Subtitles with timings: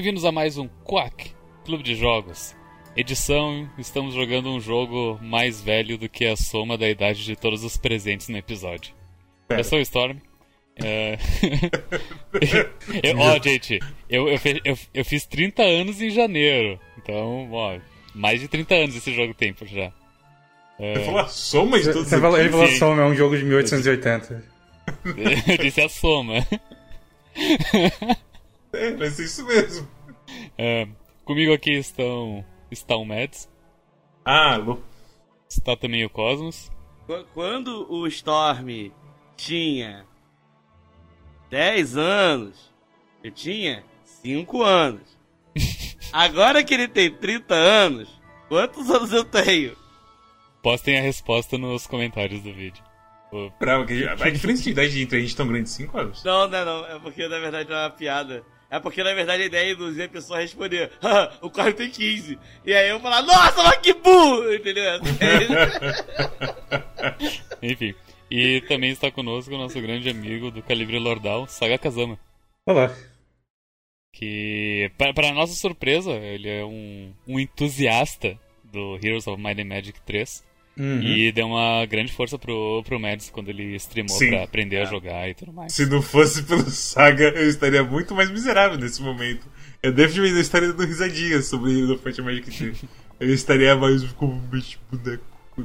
[0.00, 1.30] Bem-vindos a mais um Quack
[1.62, 2.56] Clube de Jogos.
[2.96, 7.62] Edição: estamos jogando um jogo mais velho do que a soma da idade de todos
[7.62, 8.94] os presentes no episódio.
[9.46, 9.60] Pera.
[9.60, 10.16] Eu sou o Storm.
[10.82, 11.18] É...
[13.04, 13.78] eu, ó, gente,
[14.08, 16.80] eu, eu, eu- eu fiz 30 anos em janeiro.
[16.96, 17.78] Então, ó,
[18.14, 19.92] mais de 30 anos esse jogo tem por já.
[20.78, 22.76] É, Você falou a soma de todos Você falou, ele falou Sim.
[22.78, 24.44] Soma, é um jogo de 1880.
[25.46, 26.36] eu disse a soma.
[28.72, 29.88] É, vai ser isso mesmo.
[30.56, 30.86] É,
[31.24, 33.48] comigo aqui estão está o Mads,
[34.24, 34.78] Ah, alô.
[35.48, 36.70] está também o Cosmos.
[37.06, 38.92] Qu- Quando o Storm
[39.36, 40.06] tinha
[41.50, 42.72] 10 anos,
[43.24, 45.18] eu tinha 5 anos.
[46.12, 48.08] Agora que ele tem 30 anos,
[48.48, 49.76] quantos anos eu tenho?
[50.62, 52.82] Postem a resposta nos comentários do vídeo.
[53.86, 56.22] Que a a diferença de idade entre a gente tão grande 5 anos.
[56.24, 56.86] Não, não, não.
[56.86, 58.44] É porque na verdade é uma piada.
[58.70, 61.72] É porque na verdade a ideia é induzir a pessoa a responder: "Ah, o carro
[61.72, 62.38] tem 15.
[62.64, 64.54] E aí eu falar: Nossa, mas que burro!
[64.54, 64.84] Entendeu?
[64.84, 65.00] É
[67.72, 67.94] Enfim.
[68.30, 72.16] E também está conosco o nosso grande amigo do Calibre Lordal, Saga Kazama.
[72.64, 72.94] Olá.
[74.12, 79.64] Que, para para nossa surpresa, ele é um, um entusiasta do Heroes of Might and
[79.64, 80.44] Magic 3.
[80.78, 81.02] Uhum.
[81.02, 84.30] E deu uma grande força pro, pro Mads quando ele streamou Sim.
[84.30, 85.74] pra aprender a jogar e tudo mais.
[85.74, 89.46] Se não fosse pelo Saga, eu estaria muito mais miserável nesse momento.
[89.82, 92.84] Eu definitivamente eu estaria dando risadinhas sobre Heroes of Fight Magic 3.
[93.20, 95.22] Eu estaria mais como um bicho boneco,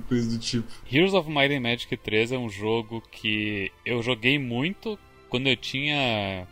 [0.10, 0.68] coisa do tipo.
[0.92, 5.00] Heroes of Might and Magic 3 é um jogo que eu joguei muito
[5.30, 6.46] quando eu tinha.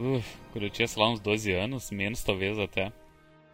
[0.00, 2.92] Uf, quando eu tinha, sei lá, uns 12 anos, menos talvez até.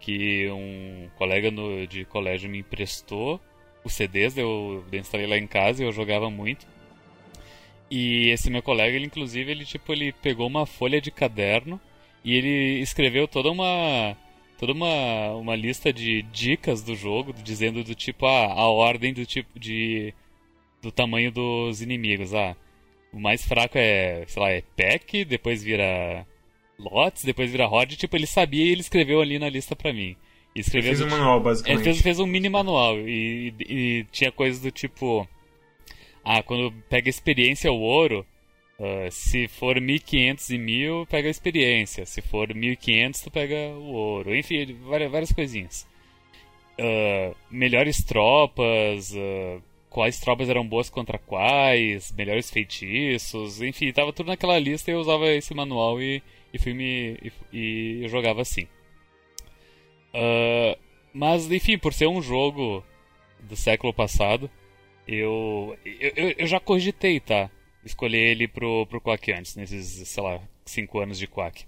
[0.01, 3.39] Que um colega no- de colégio me emprestou
[3.85, 6.67] os CDs, eu, instalei lá em casa e eu jogava muito.
[7.91, 11.81] E esse meu colega, ele inclusive, ele tipo, ele pegou uma folha de caderno
[12.25, 14.17] e ele escreveu toda uma
[14.59, 19.25] toda uma, uma lista de dicas do jogo, dizendo do tipo ah, a ordem do
[19.25, 20.13] tipo de
[20.83, 22.57] do tamanho dos inimigos, ah,
[23.13, 26.27] o mais fraco é, sei lá, é pack, depois vira
[26.79, 30.17] lots, depois vira horde, tipo, ele sabia e ele escreveu ali na lista pra mim.
[30.61, 31.85] Escreveu Fez do um manual, ele basicamente.
[31.85, 33.65] fez, fez um mini manual e, e-
[34.01, 35.27] e tinha coisas do tipo.
[36.25, 38.27] Ah, quando pega experiência o ouro,
[38.81, 42.05] ah, se for 1500 e 1000, pega a experiência.
[42.07, 44.35] Se for 1500, tu pega o ouro.
[44.37, 45.87] Enfim, várias, várias coisinhas.
[46.81, 54.27] Ah, melhores tropas, ah, quais tropas eram boas contra quais, melhores feitiços, enfim, tava tudo
[54.29, 57.17] naquela lista e eu usava esse manual e, e fui me.
[57.23, 58.67] E, e eu jogava assim.
[60.21, 60.77] Ah,
[61.13, 62.85] mas, enfim, por ser um jogo
[63.41, 64.51] do século passado,
[65.07, 67.51] eu, eu, eu- já cogitei, tá?
[67.85, 71.65] Escolher ele pro, pro Quack antes, nesses, sei lá, 5 anos de Quack.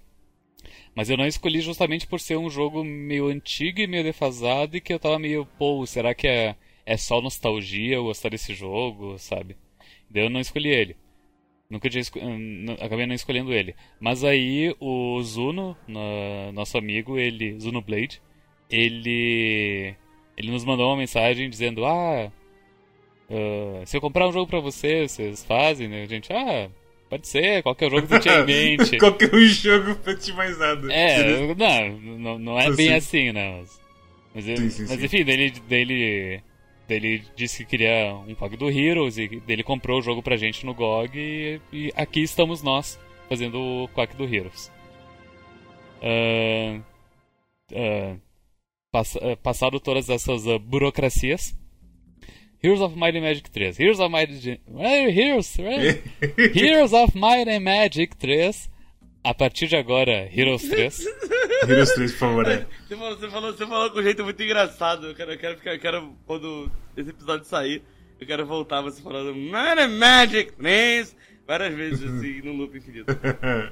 [0.95, 4.81] Mas eu não escolhi justamente por ser um jogo meio antigo e meio defasado e
[4.81, 9.17] que eu tava meio, pô, será que é, é só nostalgia eu gostar desse jogo,
[9.17, 9.55] sabe?
[10.09, 10.95] Daí eu não escolhi ele.
[11.69, 13.75] Nunca tinha n- acabei não escolhendo ele.
[13.99, 15.77] Mas aí o Zuno,
[16.53, 18.21] nosso amigo, ele, Zuno Blade,
[18.71, 19.93] ele
[20.37, 22.31] ele nos mandou uma mensagem dizendo: "Ah,
[23.29, 26.03] ah, se eu comprar um jogo pra vocês, vocês fazem?" Né?
[26.03, 26.69] A gente: "Ah,
[27.09, 30.57] pode ser, qualquer jogo que tu tinha em mente." Qualquer um jogo antes de mais
[30.57, 30.91] nada.
[30.93, 33.59] É, não, não, não é Eu bem assim, né?
[33.59, 33.81] Mas,
[34.33, 36.41] mas, ele- Sim, sim, mas enfim, dele, dele,
[36.87, 40.65] dele disse que queria um pack do Heroes e dele comprou o jogo pra gente
[40.65, 44.71] no GOG e, e aqui estamos nós fazendo o pack do Heroes.
[46.01, 46.79] Ah,
[47.75, 48.15] ah,
[48.91, 51.55] pass- ah, passado todas essas ah, burocracias.
[52.63, 53.79] Heroes of Might and Magic 3.
[53.79, 54.59] Heroes of Might and...
[55.09, 56.03] Heroes, right?
[56.55, 58.69] Heroes of Might and Magic 3.
[59.23, 61.05] A partir de agora, Heroes 3.
[61.69, 62.65] Heroes 3, por favor, é.
[62.87, 65.07] Você falou, você, falou, você falou com um jeito muito engraçado.
[65.07, 67.83] Eu quero, eu quero, ficar- eu quero quando esse episódio sair,
[68.19, 71.15] eu quero voltar você falando Man and Magic Names
[71.47, 73.05] várias vezes assim, no loop infinito.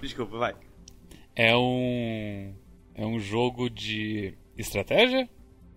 [0.02, 0.56] Desculpa, vai.
[1.36, 2.54] É um.
[2.94, 5.30] É um jogo de estratégia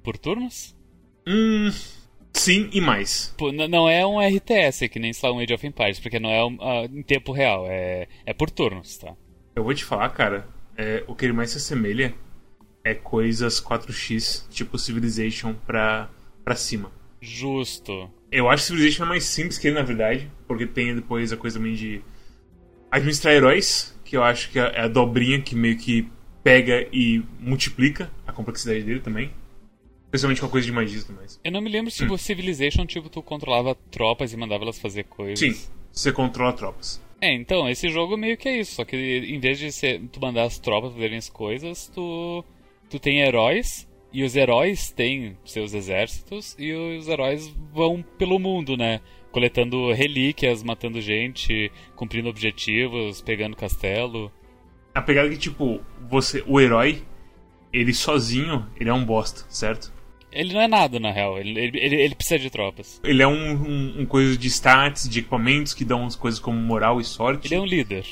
[0.02, 0.76] por turnos.
[1.26, 1.70] hum,
[2.32, 3.34] sim e mais.
[3.38, 6.44] Pô, não é um RTS, que nem só um Age of Empires, porque não é
[6.44, 9.14] um, ah, em tempo real, é, é por turnos, tá?
[9.54, 10.46] Eu vou te falar, cara,
[10.76, 12.14] é, o que ele mais se assemelha
[12.84, 16.08] é coisas 4x, tipo Civilization pra,
[16.44, 16.90] pra cima.
[17.20, 18.10] Justo.
[18.30, 21.36] Eu acho que Civilization é mais simples que ele, na verdade, porque tem depois a
[21.36, 22.02] coisa também de
[22.90, 26.10] administrar heróis, que eu acho que é a dobrinha que meio que
[26.42, 29.30] pega e multiplica a complexidade dele também.
[30.04, 31.40] Especialmente com a coisa de magia e mais.
[31.42, 35.04] Eu não me lembro se o Civilization, tipo, tu controlava tropas e mandava elas fazer
[35.04, 35.38] coisas.
[35.38, 37.02] Sim, você controla tropas.
[37.18, 40.20] É, então, esse jogo meio que é isso, só que em vez de ser, tu
[40.20, 42.44] mandar as tropas fazerem as coisas, tu,
[42.90, 48.76] tu tem heróis, e os heróis têm seus exércitos, e os heróis vão pelo mundo,
[48.76, 49.00] né?
[49.30, 54.30] Coletando relíquias, matando gente, cumprindo objetivos, pegando castelo.
[54.94, 57.02] A pegada é que, tipo, você, o herói,
[57.72, 59.92] ele sozinho, ele é um bosta, certo?
[60.30, 61.38] Ele não é nada, na real.
[61.38, 63.00] Ele, ele, ele, ele precisa de tropas.
[63.04, 66.58] Ele é um, um, um coisa de stats, de equipamentos que dão as coisas como
[66.58, 67.48] moral e sorte.
[67.48, 68.06] Ele é um líder.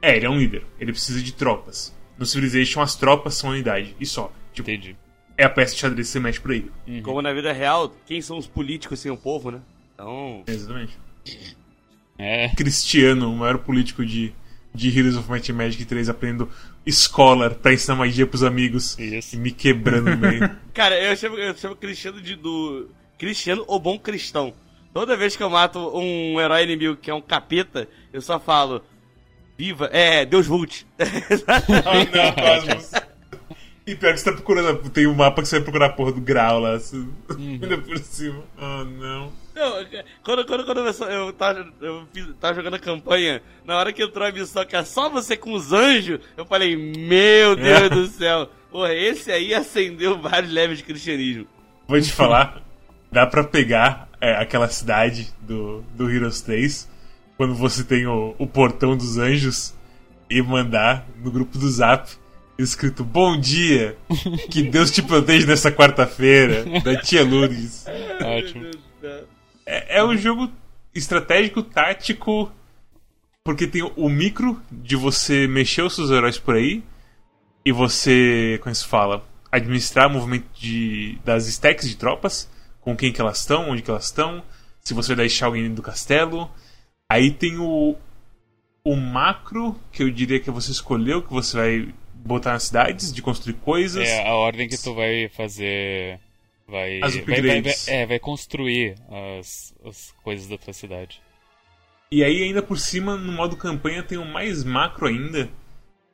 [0.00, 0.64] É, ele é um líder.
[0.78, 1.94] Ele precisa de tropas.
[2.18, 3.94] No Civilization, as tropas são a unidade.
[4.00, 4.32] E só.
[4.54, 4.96] Tipo, Entendi.
[5.36, 6.70] é a peça de xadrez que você mexe por aí.
[7.02, 9.60] Como na vida real, quem são os políticos sem o povo, né?
[9.94, 10.42] Então.
[10.46, 10.98] Exatamente.
[12.18, 12.48] É.
[12.56, 14.32] Cristiano, o maior político de,
[14.74, 16.48] de Heroes of Might and Magic 3, aprendendo
[16.86, 18.98] Scholar pra ensinar magia pros amigos.
[18.98, 19.36] Isso.
[19.36, 20.50] E me quebrando no meio.
[20.72, 22.88] Cara, eu chamo, eu chamo Cristiano de do.
[23.18, 24.54] Cristiano ou bom cristão.
[24.92, 28.82] Toda vez que eu mato um herói inimigo que é um capeta, eu só falo.
[29.58, 29.90] Viva!
[29.92, 30.86] É, Deus Vult.
[31.46, 32.92] Ah, não, Cosmos.
[33.86, 34.88] E pior que você tá procurando.
[34.90, 36.78] Tem um mapa que você vai procurar a porra do grau lá.
[36.78, 36.96] Você...
[37.36, 38.42] Ainda por cima.
[38.56, 39.32] Oh, não.
[39.60, 39.84] Não,
[40.24, 44.02] quando, quando, quando eu, eu, tava, eu fiz, tava jogando a campanha, na hora que
[44.02, 48.06] entrou a missão que é só você com os anjos, eu falei, meu Deus do
[48.16, 48.48] céu.
[48.70, 51.46] Porra, esse aí acendeu vários levels de cristianismo.
[51.86, 52.62] Vou te falar.
[53.12, 56.88] Dá pra pegar é, aquela cidade do, do Heroes 3
[57.36, 59.74] quando você tem o, o portão dos anjos
[60.30, 62.08] e mandar no grupo do Zap
[62.58, 63.96] escrito Bom dia,
[64.50, 67.84] que Deus te proteja nessa quarta-feira, da tia Lourdes.
[68.20, 68.70] Ótimo.
[69.70, 70.50] É, é um jogo
[70.92, 72.50] estratégico, tático,
[73.44, 76.82] porque tem o micro de você mexer os seus heróis por aí
[77.64, 82.50] e você, como se fala, administrar o movimento de, das stacks de tropas,
[82.80, 84.42] com quem que elas estão, onde que elas estão,
[84.80, 86.50] se você vai deixar alguém do castelo.
[87.08, 87.96] Aí tem o,
[88.84, 93.22] o macro, que eu diria que você escolheu, que você vai botar nas cidades, de
[93.22, 94.08] construir coisas.
[94.08, 96.18] É a ordem que tu vai fazer.
[96.70, 97.00] Vai.
[97.02, 98.94] As vai, vai, é, vai construir
[99.38, 101.20] as, as coisas da tua cidade.
[102.12, 105.48] E aí, ainda por cima, no modo campanha, tem o mais macro ainda.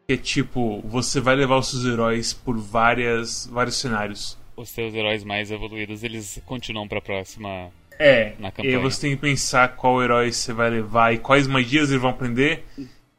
[0.07, 4.39] Que é tipo, você vai levar os seus heróis por várias, vários cenários.
[4.57, 7.71] Os teus heróis mais evoluídos, eles continuam pra próxima.
[7.99, 8.79] É, Na e aí campanha.
[8.81, 12.65] você tem que pensar qual herói você vai levar e quais magias eles vão aprender.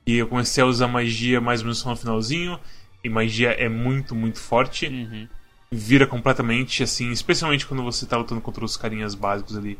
[0.06, 2.60] E eu comecei a usar magia mais ou menos só no finalzinho.
[3.04, 4.88] E magia é muito, muito forte.
[4.88, 5.28] Uhum.
[5.72, 9.78] Vira completamente, assim, especialmente quando você tá lutando contra os carinhas básicos ali.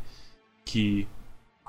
[0.64, 1.06] Que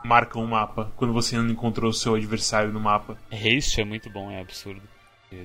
[0.04, 0.92] marcam o mapa.
[0.98, 3.18] Quando você ainda não encontrou o seu adversário no mapa.
[3.32, 4.82] Haste é muito bom, é absurdo.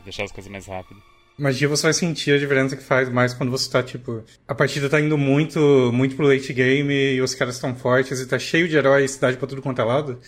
[0.05, 1.01] Deixar as coisas mais rápido.
[1.39, 4.25] Magia você vai sentir a diferença que faz mais quando você tá, tipo.
[4.47, 8.27] A partida tá indo muito, muito pro late game e os caras estão fortes e
[8.27, 10.21] tá cheio de heróis, cidade pra tudo quanto é lado.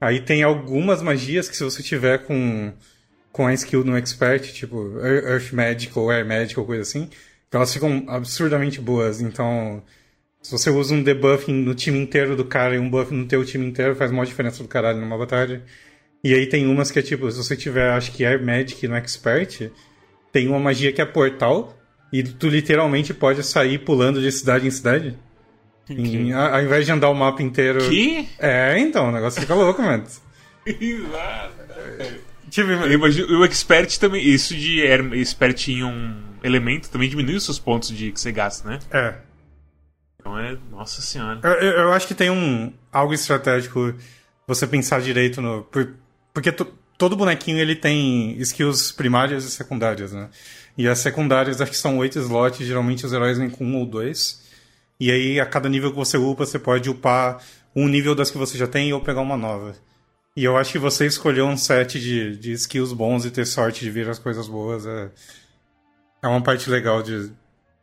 [0.00, 2.72] Aí tem algumas magias que se você tiver com,
[3.32, 7.10] com a skill no expert, tipo Ear- Earth Magic ou Air Magic ou coisa assim,
[7.56, 9.20] elas ficam absurdamente boas.
[9.20, 9.82] Então,
[10.42, 13.44] se você usa um debuff no time inteiro do cara e um buff no teu
[13.44, 15.62] time inteiro, faz uma diferença do caralho numa batalha.
[16.22, 18.96] E aí tem umas que é tipo, se você tiver, acho que Air Magic no
[18.96, 19.70] expert,
[20.32, 21.76] tem uma magia que é portal,
[22.12, 25.16] e tu literalmente pode sair pulando de cidade em cidade.
[25.88, 27.88] Em- a- ao invés de andar o mapa inteiro.
[27.88, 28.28] Que?
[28.40, 30.04] É, então, o negócio fica louco, mano.
[32.50, 34.24] Tipo, Eu imagino, o expert também.
[34.26, 38.32] Isso de er- expert em um elemento também diminui os seus pontos de que você
[38.32, 38.78] gasta, né?
[38.90, 39.14] é.
[40.20, 40.56] Então é.
[40.70, 41.40] Nossa senhora.
[41.42, 43.94] Eu, eu- acho que tem um algo estratégico
[44.46, 45.62] você pensar direito no.
[45.64, 45.94] por-
[46.34, 50.28] porque to- todo bonequinho ele tem skills primárias e secundárias, né?
[50.76, 53.86] E as secundárias acho que são oito slots, geralmente os heróis vêm com um ou
[53.86, 54.44] dois.
[54.98, 57.40] E aí, a cada nível que você upa, você pode upar
[57.74, 59.74] um nível das que você já tem ou pegar uma nova.
[60.34, 63.80] E eu acho que você escolher um set de, de skills bons e ter sorte
[63.84, 65.10] de vir as coisas boas é,
[66.22, 67.30] é uma parte legal de,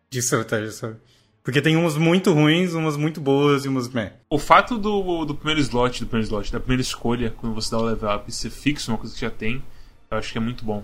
[0.10, 0.96] de estratégia, sabe?
[1.44, 4.14] Porque tem umas muito ruins, umas muito boas e umas meh.
[4.30, 7.80] O fato do, do primeiro slot, do primeiro slot, da primeira escolha, quando você dá
[7.80, 9.62] o level up, ser fixo, uma coisa que já tem,
[10.10, 10.84] eu acho que é muito bom.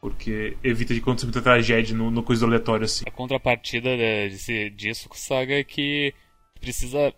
[0.00, 3.04] Porque evita de acontecer muita tragédia no, no coisa do aleatório assim.
[3.06, 6.12] A contrapartida de- desse- disso com Saga é que
[6.60, 7.12] precisa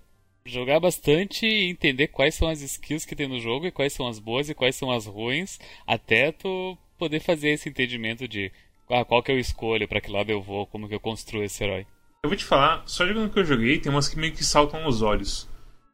[0.46, 4.06] jogar bastante e entender quais são as skills que tem no jogo e quais são
[4.06, 8.52] as boas e quais são as ruins, até tu poder fazer esse entendimento de
[8.90, 11.62] ah, qual que eu escolho, pra que lado eu vou, como que eu construo esse
[11.62, 11.86] herói.
[12.22, 14.82] Eu vou te falar, só jogando que eu joguei, tem umas que meio que saltam
[14.84, 15.48] aos olhos.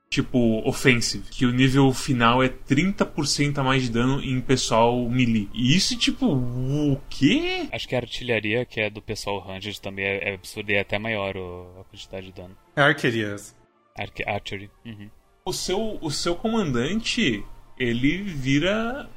[0.09, 5.49] Tipo, Offensive, que o nível final é 30% a mais de dano em pessoal melee.
[5.55, 7.69] E isso, tipo, o quê?
[7.71, 10.81] Acho que a artilharia, que é do pessoal Ranged, também é, é absurda e é
[10.81, 12.57] até maior o- a quantidade de dano.
[12.75, 13.55] É arquerias.
[13.97, 14.69] Arque- Archery.
[14.85, 15.09] Uhum.
[15.45, 17.45] O seu, o seu comandante,
[17.79, 19.09] ele vira.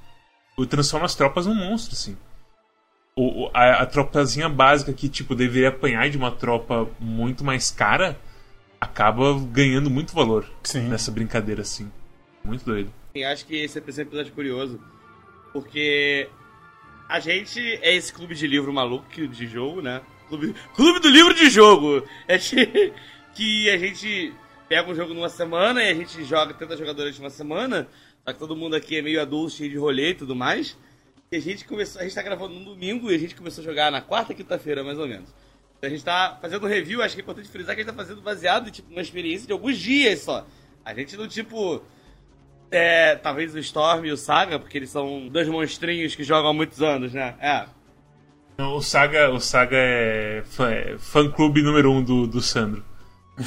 [0.69, 2.15] transforma as tropas num monstro, assim.
[3.15, 8.19] O, a, a tropazinha básica que, tipo, deveria apanhar de uma tropa muito mais cara
[8.81, 10.89] acaba ganhando muito valor Sim.
[10.89, 11.91] nessa brincadeira, assim.
[12.43, 12.91] Muito doido.
[13.15, 14.81] Eu acho que esse é um episódio curioso,
[15.53, 16.27] porque
[17.07, 20.01] a gente é esse clube de livro maluco de jogo, né?
[20.27, 22.03] Clube, clube do livro de jogo!
[22.27, 22.93] É que,
[23.35, 24.33] que a gente
[24.67, 27.87] pega um jogo numa semana e a gente joga, tenta jogar durante uma semana,
[28.25, 30.75] só que todo mundo aqui é meio adulto, cheio de rolê e tudo mais.
[31.33, 33.65] E a gente começou, a gente tá gravando no domingo e a gente começou a
[33.65, 35.33] jogar na quarta quinta-feira, mais ou menos.
[35.81, 37.97] A gente tá fazendo um review, acho que é importante frisar que a gente tá
[37.97, 40.45] fazendo baseado em tipo, uma experiência de alguns dias só.
[40.85, 41.81] A gente não, tipo.
[42.69, 46.53] É, talvez o Storm e o Saga, porque eles são dois monstrinhos que jogam há
[46.53, 47.33] muitos anos, né?
[47.41, 47.65] É.
[48.55, 52.85] Não, o Saga, o Saga é fã, é fã clube número um do, do Sandro.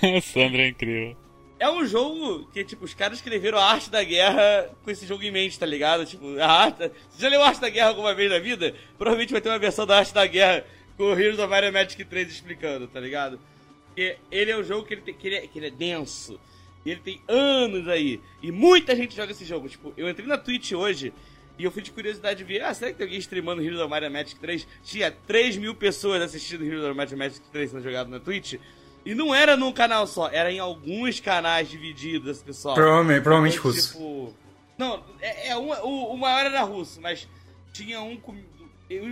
[0.00, 1.23] o Sandro é incrível.
[1.64, 5.22] É um jogo que, tipo, os caras escreveram a arte da guerra com esse jogo
[5.22, 6.04] em mente, tá ligado?
[6.04, 6.90] Tipo, a arte.
[7.08, 8.74] Você já leu a arte da guerra alguma vez na vida?
[8.98, 12.04] Provavelmente vai ter uma versão da arte da guerra com o Heroes of Iron Magic
[12.04, 13.40] 3 explicando, tá ligado?
[13.86, 16.38] Porque ele é um jogo que ele, tem, que ele, é, que ele é denso.
[16.84, 18.20] E ele tem anos aí.
[18.42, 19.66] E muita gente joga esse jogo.
[19.66, 21.14] Tipo, eu entrei na Twitch hoje
[21.58, 23.88] e eu fui de curiosidade de ver, ah, será que tem alguém streamando Heroes of
[23.88, 24.68] Mario Magic 3?
[24.84, 28.56] Tinha 3 mil pessoas assistindo Heroes of Mario Magic 3 sendo jogado na Twitch.
[29.04, 32.74] E não era num canal só, era em alguns canais divididos, esse pessoal.
[32.74, 33.92] Provavelmente, provavelmente Então, russo.
[33.92, 34.34] Tipo,
[34.78, 37.28] não, é, é um, o, o maior era russo, mas
[37.72, 38.16] tinha um.
[38.16, 38.36] com-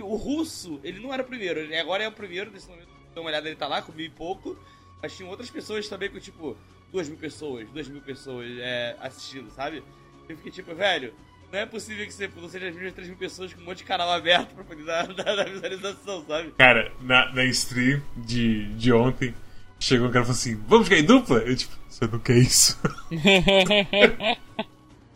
[0.01, 3.21] O russo, ele não era o primeiro, ele agora é o primeiro, nesse momento, dá
[3.21, 4.57] uma olhada, ele tá lá com mil e pouco.
[5.01, 6.55] Mas tinha outras pessoas também com, tipo,
[6.91, 9.83] duas mil pessoas, duas mil pessoas é, assistindo, sabe?
[10.29, 11.13] Eu fiquei tipo, velho,
[11.51, 13.79] não é possível que você não seja as mesmas 3 mil pessoas com um monte
[13.79, 16.51] de canal aberto pra poder dar, dar, dar visualização, sabe?
[16.57, 19.35] Cara, na, na stream de, de ontem,
[19.83, 21.37] chegou um cara e falou assim: Vamos jogar em dupla?
[21.39, 22.79] Eu, tipo, você não quer isso?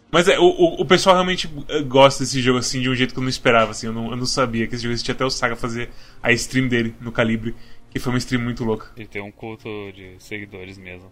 [0.09, 3.13] Mas é, o, o, o pessoal realmente eh, gosta desse jogo assim de um jeito
[3.13, 3.71] que eu não esperava.
[3.71, 5.89] Assim, eu, não, eu não sabia que esse jogo existia até o Saga fazer
[6.23, 7.53] a stream dele no Calibre,
[7.89, 8.89] que foi uma stream muito louca.
[8.95, 11.11] Ele tem um culto de seguidores mesmo.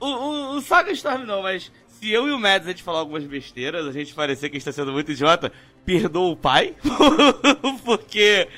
[0.00, 3.00] O, o, o Saga Storm não, mas se eu e o Mads a gente falar
[3.00, 5.52] algumas besteiras, a gente parecer que a gente tá sendo muito idiota,
[5.84, 6.74] perdoa o pai.
[7.84, 8.48] Porque,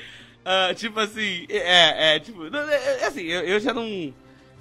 [0.44, 4.12] ah, tipo assim, é, é, tipo, não, é, é assim, eu, eu já não.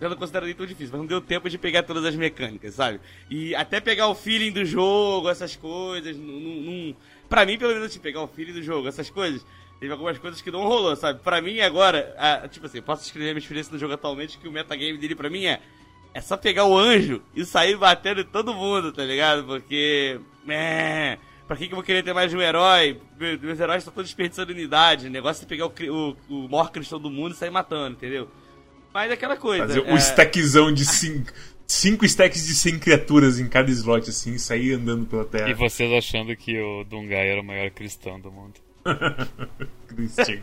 [0.02, 2.74] Já não considero nem tão difícil, mas não deu tempo de pegar todas as mecânicas,
[2.74, 3.02] sabe?
[3.30, 6.96] E até pegar o feeling do jogo, essas coisas, não
[7.28, 9.46] pra mim, pelo menos, tipo, pegar o feeling do jogo, essas coisas.
[9.78, 11.20] Teve algumas coisas que não rolou, sabe?
[11.22, 12.16] Pra mim, agora,
[12.50, 15.46] tipo assim, posso escrever minha experiência no jogo atualmente, que o metagame dele pra mim
[15.46, 15.60] é
[16.14, 19.44] é só pegar o anjo e sair batendo em todo mundo, tá ligado?
[19.46, 20.20] Porque.
[20.48, 21.18] É.
[21.50, 23.02] Pra que, que eu vou querer ter mais de um herói?
[23.20, 25.08] Me- Meus heróis estão todos desperdiçando unidade.
[25.08, 25.72] O negócio é pegar o,
[26.30, 28.30] o, o maior cristão do mundo e sair matando, entendeu?
[28.94, 29.68] Mas é aquela coisa.
[29.68, 29.92] Fazer é...
[29.92, 31.32] um stackzão de cinco,
[31.66, 35.54] cinco stacks de 100 criaturas em cada slot, assim, e sair andando pela E terra.
[35.56, 38.54] vocês achando que o Dungai era o maior cristão do mundo.
[39.88, 40.40] Christian.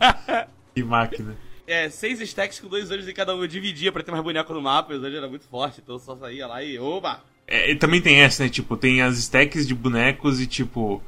[0.75, 1.37] que máquina.
[1.65, 3.41] É, seis stacks com dois anjos em cada um.
[3.41, 4.93] Eu dividia pra ter mais boneco no mapa.
[4.93, 6.77] Os anjos eram muito fortes, então eu só saía lá e.
[6.77, 7.23] Oba!
[7.47, 8.49] É, também tem essa, né?
[8.49, 11.01] Tipo, tem as stacks de bonecos e, tipo,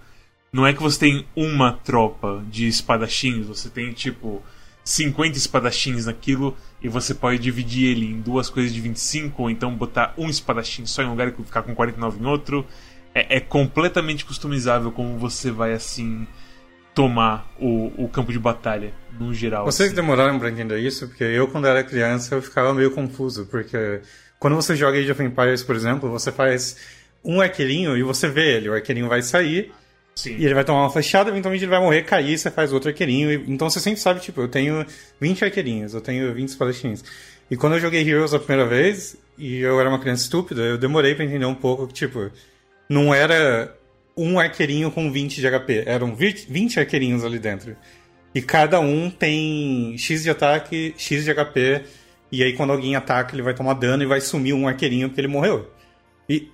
[0.52, 4.42] não é que você tem uma tropa de espadachins, você tem, tipo,
[4.84, 9.76] 50 espadachins naquilo e você pode dividir ele em duas coisas de 25, ou então
[9.76, 12.66] botar um espadachim só em um lugar e ficar com 49 em outro.
[13.14, 16.26] É, é completamente customizável como você vai, assim,
[16.96, 19.66] tomar o, o campo de batalha, no geral.
[19.66, 19.96] Vocês assim.
[19.96, 21.08] demoraram pra entender isso?
[21.08, 23.46] Porque eu, quando era criança, eu ficava meio confuso.
[23.46, 24.02] Porque
[24.40, 26.78] quando você joga Age of Empires, por exemplo, você faz
[27.24, 28.70] um arqueirinho e você vê ele.
[28.70, 29.72] O arqueirinho vai sair
[30.16, 30.36] Sim.
[30.38, 33.32] e ele vai tomar uma flechada, eventualmente ele vai morrer, cair, você faz outro arqueirinho.
[33.32, 34.86] e- Então você sempre sabe, tipo, eu tenho
[35.20, 37.04] 20 arqueirinhos, eu tenho 20 espadachins.
[37.52, 40.78] E quando eu joguei Heroes a primeira vez, e eu era uma criança estúpida, eu
[40.78, 42.30] demorei pra entender um pouco que, tipo,
[42.88, 43.76] não era
[44.16, 47.76] um arqueirinho com 20 de HP, eram 20 20 arqueirinhos ali dentro.
[48.36, 51.82] E cada um tem X de ataque, X de HP,
[52.32, 55.22] e aí quando alguém ataca, ele vai tomar dano e vai sumir um arqueirinho porque
[55.22, 55.70] ele morreu.
[56.28, 56.50] E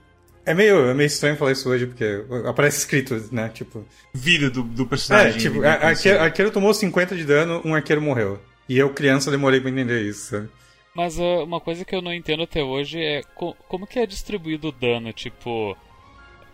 [0.46, 3.50] é meio, é meio estranho falar isso hoje, porque aparece escrito, né?
[3.50, 5.39] Tipo, Vida do, do é, personagem.
[5.39, 8.39] tipo, né, a- arqueiro, arqueiro tomou 50 de dano, um arqueiro morreu.
[8.70, 10.50] E eu, criança, demorei pra entender isso, sabe?
[10.96, 14.05] Mas ah, uma coisa que eu não entendo até hoje é co- como que é
[14.05, 15.75] distribuído o dano, tipo...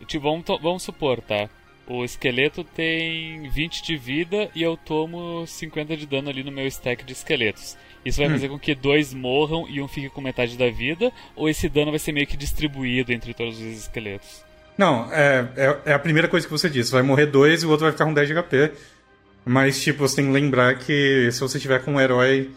[0.07, 1.47] Tipo, vamos, vamos supor, tá?
[1.87, 6.65] O esqueleto tem 20 de vida e eu tomo 50 de dano ali no meu
[6.67, 7.77] stack de esqueletos.
[8.03, 11.11] Isso vai fazer com que dois morram e um fique com metade da vida?
[11.35, 14.43] Ou esse dano vai ser meio que distribuído entre todos os esqueletos?
[14.77, 16.91] Não, é, é, é a primeira coisa que você disse.
[16.91, 18.71] Vai morrer dois e o outro vai ficar com 10 de HP.
[19.45, 22.51] Mas, tipo, você tem que lembrar que se você tiver com um herói,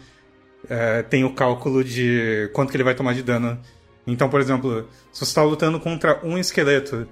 [0.69, 3.59] é, tem o cálculo de quanto que ele vai tomar de dano
[4.05, 7.07] Então, por exemplo, se você está lutando contra um esqueleto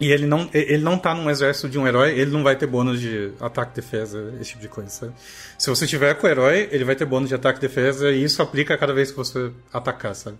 [0.00, 2.66] e ele não, ele não tá num exército de um herói, ele não vai ter
[2.66, 5.12] bônus de ataque, defesa, esse tipo de coisa, sabe?
[5.56, 8.42] Se você tiver com o herói, ele vai ter bônus de ataque, defesa, e isso
[8.42, 10.36] aplica cada vez que você atacar, sabe?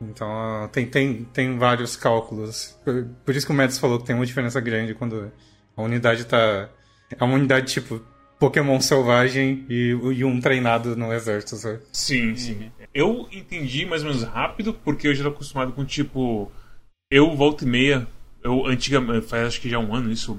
[0.00, 2.78] Então, tem, tem, tem vários cálculos.
[3.24, 5.30] Por, isso que o Mads falou que tem uma diferença grande quando
[5.76, 6.70] a unidade tá...
[7.18, 8.00] É uma unidade, tipo,
[8.38, 11.80] Pokémon selvagem e, e um treinado no exército, sabe?
[11.92, 12.70] Sim, sim.
[12.94, 16.50] Eu entendi mais ou menos rápido, porque eu já tô acostumado com, tipo...
[17.10, 18.06] Eu, volta e meia,
[18.42, 20.36] eu antigamente, faz acho que já um ano isso,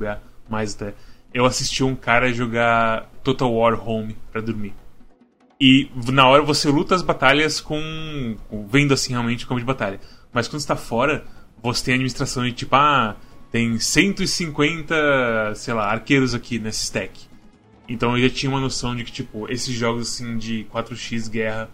[0.50, 0.94] mais até.
[1.34, 4.74] Eu assisti um cara jogar Total War Home para dormir.
[5.60, 8.36] E na hora você luta as batalhas com,
[8.68, 10.00] vendo assim realmente como de batalha.
[10.34, 11.24] Mas quando está fora,
[11.62, 13.16] você tem administração de tipo, ah,
[13.52, 17.28] tem 150, sei lá, arqueiros aqui nesse stack.
[17.88, 21.70] Então eu já tinha uma noção de que tipo, esses jogos assim de 4x guerra,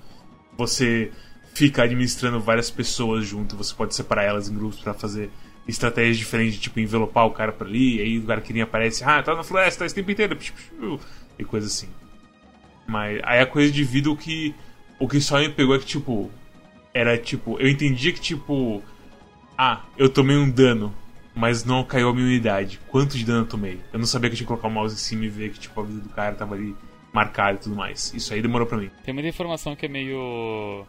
[0.58, 1.12] você
[1.54, 5.32] fica administrando várias pessoas junto, você pode separar elas em grupos para fazer
[5.68, 9.22] estratégias diferentes, tipo envelopar o cara por ali, aí o cara que nem aparece, ah,
[9.22, 10.38] tá na floresta esse tempo inteiro,
[11.38, 11.90] e coisa assim.
[12.88, 14.56] Mas aí a coisa de vida o que
[15.00, 16.32] o que só me pegou é que tipo
[16.94, 18.82] era tipo, eu entendia que tipo
[19.58, 20.96] ah, eu tomei um dano,
[21.36, 22.80] mas não caiu a minha unidade.
[22.88, 23.80] Quanto de dano eu tomei?
[23.92, 25.60] Eu não sabia que eu tinha que colocar o mouse em cima e ver que
[25.60, 26.76] tipo a vida do cara tava ali
[27.12, 28.14] marcada e tudo mais.
[28.14, 28.90] Isso aí demorou para mim.
[29.04, 30.86] Tem muita informação que é meio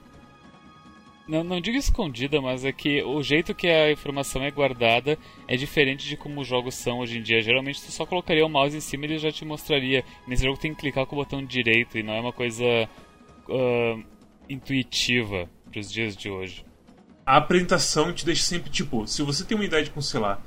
[1.28, 5.56] não, não digo escondida, mas é que o jeito que a informação é guardada é
[5.56, 7.42] diferente de como os jogos são hoje em dia.
[7.42, 10.02] Geralmente tu só colocaria o mouse em cima e ele já te mostraria.
[10.26, 14.02] Nesse jogo tem que clicar com o botão direito e não é uma coisa uh,
[14.48, 16.64] intuitiva para os dias de hoje.
[17.26, 20.40] A apresentação te deixa sempre tipo, se você tem uma idade com, sei lá,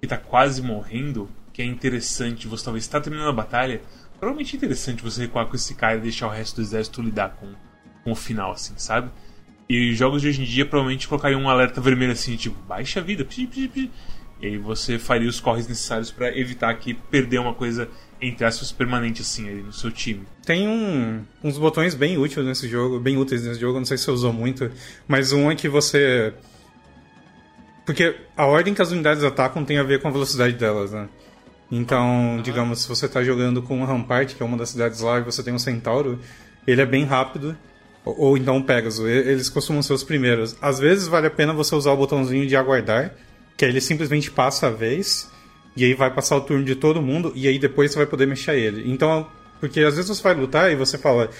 [0.00, 3.82] que tá quase morrendo, que é interessante, você talvez está terminando a batalha,
[4.18, 7.36] provavelmente é interessante você recuar com esse cara e deixar o resto do exército lidar
[7.36, 7.52] com,
[8.02, 9.10] com o final, assim, sabe?
[9.72, 13.24] E jogos de hoje em dia provavelmente colocariam um alerta vermelho assim, tipo, baixa vida,
[13.24, 13.90] psi, psi, psi.
[14.38, 17.88] E aí você faria os corres necessários para evitar que perder uma coisa,
[18.20, 20.24] entre aspas, permanente assim ali no seu time.
[20.44, 24.04] Tem um, uns botões bem úteis nesse jogo, bem úteis nesse jogo, não sei se
[24.04, 24.70] você usou muito,
[25.08, 26.34] mas um é que você.
[27.86, 31.08] Porque a ordem que as unidades atacam tem a ver com a velocidade delas, né?
[31.70, 32.42] Então, uhum.
[32.42, 35.22] digamos, se você está jogando com um Rampart, que é uma das cidades lá, e
[35.22, 36.20] você tem um Centauro,
[36.66, 37.56] ele é bem rápido
[38.04, 40.56] ou, ou então o Pegasus, eles costumam ser os primeiros.
[40.60, 43.14] Às vezes vale a pena você usar o botãozinho de aguardar,
[43.56, 45.30] que aí ele simplesmente passa a vez,
[45.76, 48.26] e aí vai passar o turno de todo mundo, e aí depois você vai poder
[48.26, 48.90] mexer ele.
[48.90, 49.26] Então,
[49.60, 51.30] porque às vezes você vai lutar e você fala,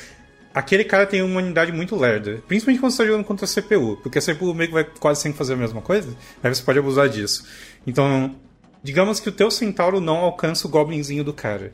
[0.55, 2.43] aquele cara tem uma unidade muito lerda.
[2.47, 3.97] Principalmente quando você está jogando contra a CPU.
[4.03, 6.17] Porque a CPU meio que vai quase sempre fazer a mesma coisa.
[6.43, 7.45] Aí você pode abusar disso.
[7.87, 8.37] Então,
[8.83, 11.73] digamos que o teu centauro não alcança o goblinzinho do cara.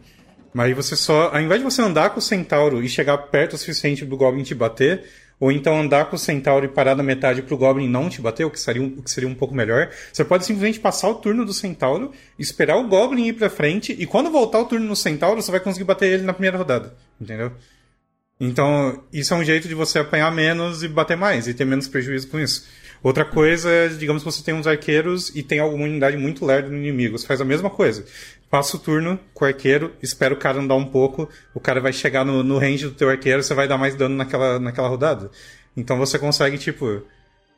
[0.59, 3.57] Mas você só, ao invés de você andar com o centauro e chegar perto o
[3.57, 5.05] suficiente do Goblin te bater,
[5.39, 8.45] ou então andar com o centauro e parar na metade pro Goblin não te bater,
[8.45, 11.15] o que seria um, o que seria um pouco melhor, você pode simplesmente passar o
[11.15, 14.97] turno do centauro, esperar o Goblin ir pra frente, e quando voltar o turno no
[14.97, 16.93] centauro, você vai conseguir bater ele na primeira rodada.
[17.21, 17.53] Entendeu?
[18.41, 21.87] Então, isso é um jeito de você apanhar menos e bater mais, e ter menos
[21.87, 22.67] prejuízo com isso.
[23.01, 26.69] Outra coisa é, digamos que você tem uns arqueiros e tem alguma unidade muito lerda
[26.69, 27.17] no inimigo.
[27.17, 28.05] Você faz a mesma coisa
[28.51, 31.93] passa o turno com o arqueiro, espera o cara andar um pouco, o cara vai
[31.93, 35.31] chegar no, no range do teu arqueiro, você vai dar mais dano naquela, naquela rodada.
[35.77, 37.03] Então você consegue, tipo,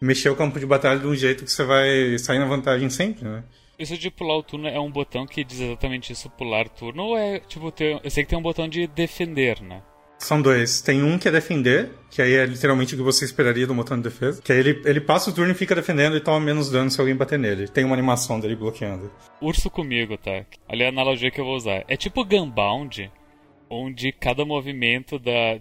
[0.00, 3.24] mexer o campo de batalha de um jeito que você vai sair na vantagem sempre,
[3.24, 3.44] né?
[3.78, 7.16] Isso de pular o turno é um botão que diz exatamente isso, pular turno, ou
[7.16, 7.98] é, tipo, ter...
[8.04, 9.80] eu sei que tem um botão de defender, né?
[10.20, 10.82] São dois.
[10.82, 13.96] Tem um que é defender, que aí é literalmente o que você esperaria do botão
[13.96, 14.40] de defesa.
[14.42, 17.00] Que aí ele, ele passa o turno e fica defendendo e toma menos dano se
[17.00, 17.66] alguém bater nele.
[17.66, 19.10] Tem uma animação dele bloqueando.
[19.40, 20.44] Urso comigo, tá?
[20.68, 21.84] Ali é a analogia que eu vou usar.
[21.88, 23.10] É tipo Gunbound,
[23.68, 25.58] onde cada movimento da.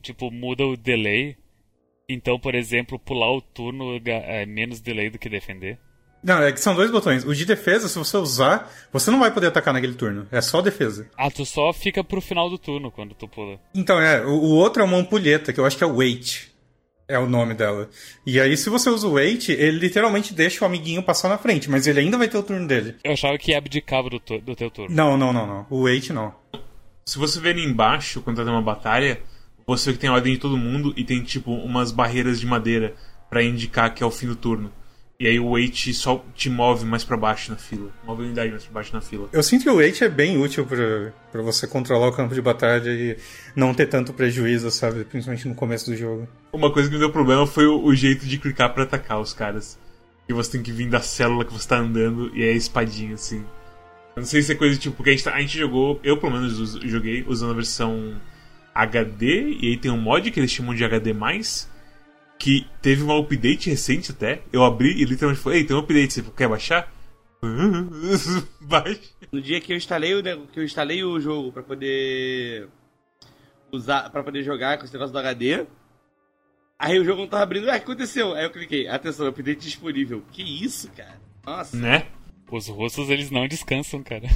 [0.00, 1.36] Tipo, muda o delay.
[2.08, 5.78] Então, por exemplo, pular o turno é menos delay do que defender.
[6.22, 7.24] Não, é que são dois botões.
[7.24, 10.26] O de defesa, se você usar, você não vai poder atacar naquele turno.
[10.30, 11.08] É só defesa.
[11.16, 13.58] Ah, tu só fica pro final do turno quando tu pula.
[13.74, 14.24] Então, é.
[14.24, 16.48] O, o outro é uma ampulheta, que eu acho que é Wait.
[17.06, 17.88] É o nome dela.
[18.26, 21.70] E aí, se você usa o Wait, ele literalmente deixa o amiguinho passar na frente,
[21.70, 22.96] mas ele ainda vai ter o turno dele.
[23.02, 24.94] Eu achava que abdicava do, do teu turno.
[24.94, 25.66] Não, não, não, não.
[25.70, 26.34] O Wait não.
[27.06, 29.22] Se você ver ali embaixo, quando tá tendo uma batalha,
[29.66, 32.46] você vê que tem a ordem de todo mundo e tem, tipo, umas barreiras de
[32.46, 32.94] madeira
[33.30, 34.70] para indicar que é o fim do turno.
[35.20, 37.90] E aí o wait só te move mais para baixo na fila.
[38.04, 39.28] Move a unidade mais pra baixo na fila.
[39.32, 42.88] Eu sinto que o wait é bem útil para você controlar o campo de batalha
[42.88, 43.16] e
[43.56, 45.04] não ter tanto prejuízo, sabe?
[45.04, 46.28] Principalmente no começo do jogo.
[46.52, 49.32] Uma coisa que me deu problema foi o, o jeito de clicar para atacar os
[49.32, 49.76] caras.
[50.28, 53.14] E você tem que vir da célula que você tá andando e é a espadinha,
[53.14, 53.44] assim.
[54.14, 54.94] Eu não sei se é coisa tipo.
[54.94, 58.20] Porque a gente, tá, a gente jogou, eu pelo menos joguei usando a versão
[58.72, 61.12] HD, e aí tem um mod que eles chamam de HD.
[62.38, 64.42] Que teve um update recente até.
[64.52, 66.92] Eu abri e literalmente falei, ei, tem um update, você quer baixar?
[68.60, 69.00] Baixa.
[69.32, 72.68] No dia que eu instalei o, que eu instalei o jogo pra poder
[73.70, 75.66] usar para poder jogar com esse negócio do HD.
[76.78, 77.68] Aí o jogo não tava abrindo.
[77.68, 78.34] Ah, o que aconteceu?
[78.34, 80.22] Aí eu cliquei, atenção, update disponível.
[80.30, 81.20] Que isso, cara?
[81.44, 81.76] Nossa.
[81.76, 82.06] Né?
[82.50, 84.28] Os russos, eles não descansam, cara.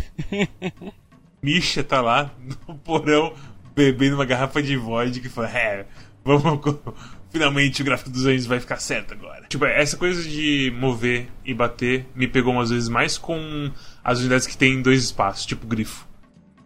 [1.42, 2.34] Misha tá lá
[2.68, 3.34] no porão
[3.74, 5.86] bebendo uma garrafa de vodka e fala, é,
[6.24, 6.60] vamos.
[7.32, 9.46] Finalmente o gráfico dos anjos vai ficar certo agora.
[9.48, 13.70] Tipo, essa coisa de mover e bater me pegou umas vezes mais com
[14.04, 16.06] as unidades que tem dois espaços, tipo grifo.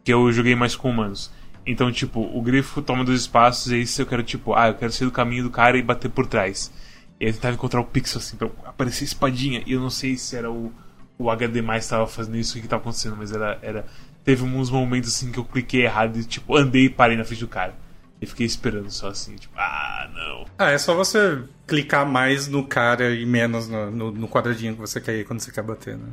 [0.03, 1.31] Que eu joguei mais com humanos.
[1.65, 4.75] Então, tipo, o grifo toma dois espaços e aí se eu quero, tipo, ah, eu
[4.75, 6.73] quero sair do caminho do cara e bater por trás.
[7.21, 9.63] E aí tentava encontrar o pixel assim pra aparecer espadinha.
[9.67, 10.73] E eu não sei se era o,
[11.17, 13.87] o HD mais estava fazendo isso, o que estava acontecendo, mas era, era.
[14.25, 17.41] Teve uns momentos assim que eu cliquei errado e, tipo, andei e parei na frente
[17.41, 17.86] do cara.
[18.21, 20.47] E fiquei esperando só assim, tipo, ah, não.
[20.59, 24.81] Ah, é só você clicar mais no cara e menos no, no, no quadradinho que
[24.81, 26.09] você quer ir quando você quer bater, né?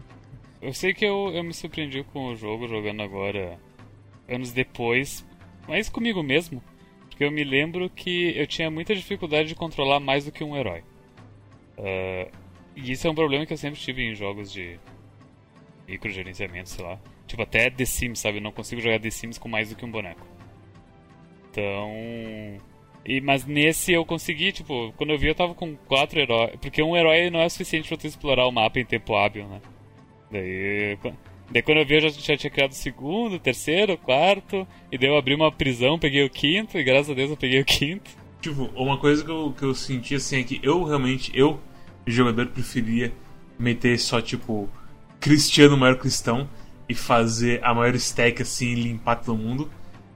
[0.61, 3.57] Eu sei que eu, eu me surpreendi com o jogo jogando agora,
[4.27, 5.25] anos depois,
[5.67, 6.61] mas comigo mesmo,
[7.09, 10.57] porque eu me lembro que eu tinha muita dificuldade de controlar mais do que um
[10.57, 10.83] herói.
[11.77, 12.31] Uh,
[12.75, 14.79] e isso é um problema que eu sempre tive em jogos de
[15.87, 16.99] microgerenciamento, sei lá.
[17.27, 18.37] Tipo, até The Sims, sabe?
[18.37, 20.25] Eu não consigo jogar The Sims com mais do que um boneco.
[21.53, 22.57] Então.
[23.05, 26.55] E, mas nesse eu consegui, tipo, quando eu vi eu tava com quatro heróis.
[26.59, 29.61] Porque um herói não é suficiente pra tu explorar o mapa em tempo hábil, né?
[30.31, 30.97] Daí.
[31.51, 34.67] Daí quando eu vi eu já, já tinha criado o segundo, o terceiro, o quarto.
[34.91, 37.61] E daí eu abri uma prisão, peguei o quinto, e graças a Deus eu peguei
[37.61, 38.09] o quinto.
[38.41, 41.59] Tipo, uma coisa que eu, que eu senti assim é que eu realmente, eu,
[42.07, 43.13] jogador, preferia
[43.59, 44.67] meter só, tipo,
[45.19, 46.49] Cristiano maior cristão
[46.89, 49.69] e fazer a maior stack assim limpar todo mundo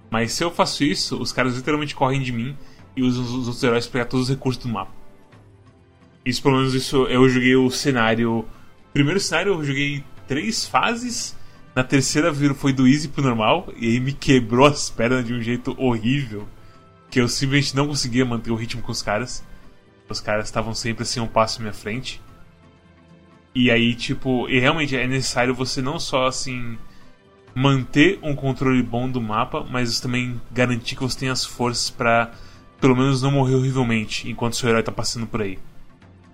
[0.09, 2.57] mas se eu faço isso, os caras literalmente correm de mim
[2.95, 4.91] e usam os outros heróis pra pegar todos os recursos do mapa.
[6.25, 8.45] Isso, pelo menos, isso eu joguei o cenário.
[8.91, 11.37] Primeiro cenário eu joguei três fases.
[11.73, 13.71] Na terceira foi do easy pro normal.
[13.77, 16.47] E aí me quebrou as pernas de um jeito horrível.
[17.09, 19.41] Que eu simplesmente não conseguia manter o ritmo com os caras.
[20.09, 22.21] Os caras estavam sempre assim um passo à minha frente.
[23.55, 26.77] E aí, tipo, e realmente é necessário você não só assim
[27.57, 32.31] manter um controle bom do mapa, mas também garantir que você tem as forças para
[32.79, 35.57] pelo menos não morrer horrivelmente enquanto seu herói tá passando por aí.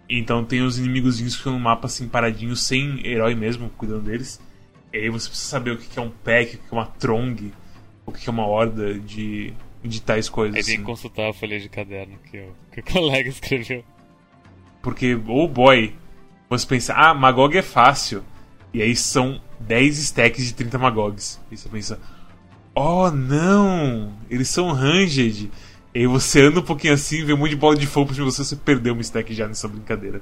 [0.09, 4.41] Então tem os inimigos que estão no mapa assim paradinhos, sem herói mesmo, cuidando deles.
[4.91, 7.53] E aí você precisa saber o que é um pack, o que é uma trong,
[8.05, 10.57] o que é uma horda de, de tais coisas.
[10.57, 10.83] Aí tem que assim.
[10.83, 13.81] consultar a folha de caderno que o, que o colega escreveu.
[14.81, 15.95] Porque, oh boy,
[16.49, 18.21] você pensa, ah, Magog é fácil.
[18.73, 21.39] E aí são 10 stacks de 30 Magogs.
[21.51, 21.99] E você pensa,
[22.75, 25.49] oh não, eles são ranged.
[25.93, 28.23] E aí você anda um pouquinho assim, vê um monte de bola de fogo pra
[28.23, 30.21] você, você perdeu uma stack já nessa brincadeira.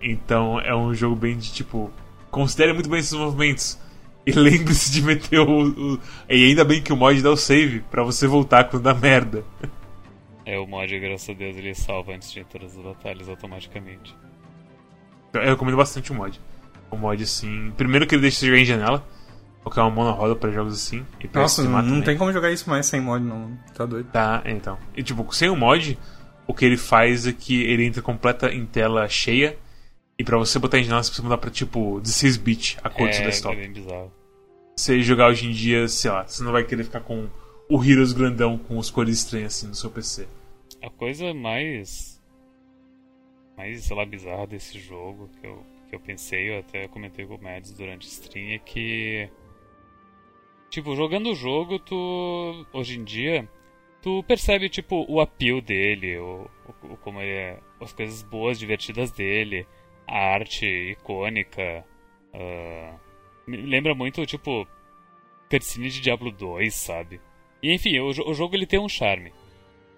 [0.00, 1.90] Então é um jogo bem de tipo.
[2.30, 3.78] Considere muito bem esses movimentos.
[4.26, 7.80] E lembre-se de meter o, o, E ainda bem que o mod dá o save
[7.90, 9.44] para você voltar quando dá merda.
[10.44, 14.14] É, o mod, graças a Deus, ele salva antes de todas as batalhas automaticamente.
[15.32, 16.40] Eu recomendo bastante o mod
[16.90, 17.72] o mod assim.
[17.76, 19.06] Primeiro que ele deixa você jogar em janela,
[19.62, 21.04] porque é uma monoroda para jogos assim.
[21.32, 23.56] Nossa, não, não tem como jogar isso mais sem mod, não.
[23.74, 24.10] Tá doido.
[24.10, 24.78] Tá, então.
[24.96, 25.98] E tipo, sem o mod,
[26.46, 29.56] o que ele faz é que ele entra completa em tela cheia.
[30.18, 33.06] E pra você botar em janela, você precisa mudar pra tipo 16 bit a cor
[33.06, 33.56] é, do seu desktop.
[33.56, 34.12] É bem bizarro.
[34.76, 37.28] Você jogar hoje em dia, sei lá, você não vai querer ficar com
[37.70, 40.26] o Heroes grandão com as cores estranhas assim no seu PC.
[40.82, 42.20] A coisa mais.
[43.56, 47.34] mais, sei lá, bizarra desse jogo que eu que eu pensei, eu até comentei com
[47.34, 49.28] o Mads durante o stream, é que.
[50.70, 52.64] Tipo, jogando o jogo, tu.
[52.72, 53.48] Hoje em dia,
[54.00, 56.48] tu percebe, tipo, o appeal dele, o,
[56.84, 57.58] o, como ele é.
[57.80, 59.66] As coisas boas, divertidas dele,
[60.06, 61.84] a arte icônica.
[62.32, 62.98] Uh,
[63.46, 64.66] me lembra muito, tipo,
[65.50, 67.20] cutscene de Diablo 2, sabe?
[67.60, 69.32] E enfim, o, o jogo ele tem um charme.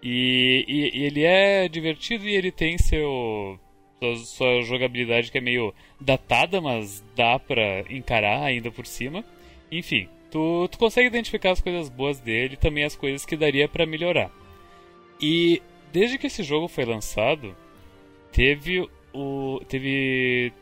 [0.02, 3.61] E, e, e, ele é divertido e ele tem seu
[4.02, 9.24] sua, sua jogabilidade que é meio datada, mas dá pra encarar ainda por cima.
[9.70, 13.68] Enfim, tu, tu consegue identificar as coisas boas dele e também as coisas que daria
[13.68, 14.30] para melhorar.
[15.20, 15.62] E
[15.92, 17.54] desde que esse jogo foi lançado,
[18.32, 19.60] teve o.
[19.68, 20.52] teve.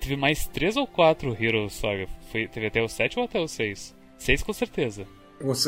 [0.00, 2.08] Teve mais três ou quatro Heroes Saga.
[2.32, 3.94] Foi, teve até o 7 ou até o 6?
[4.18, 5.06] 6 com certeza.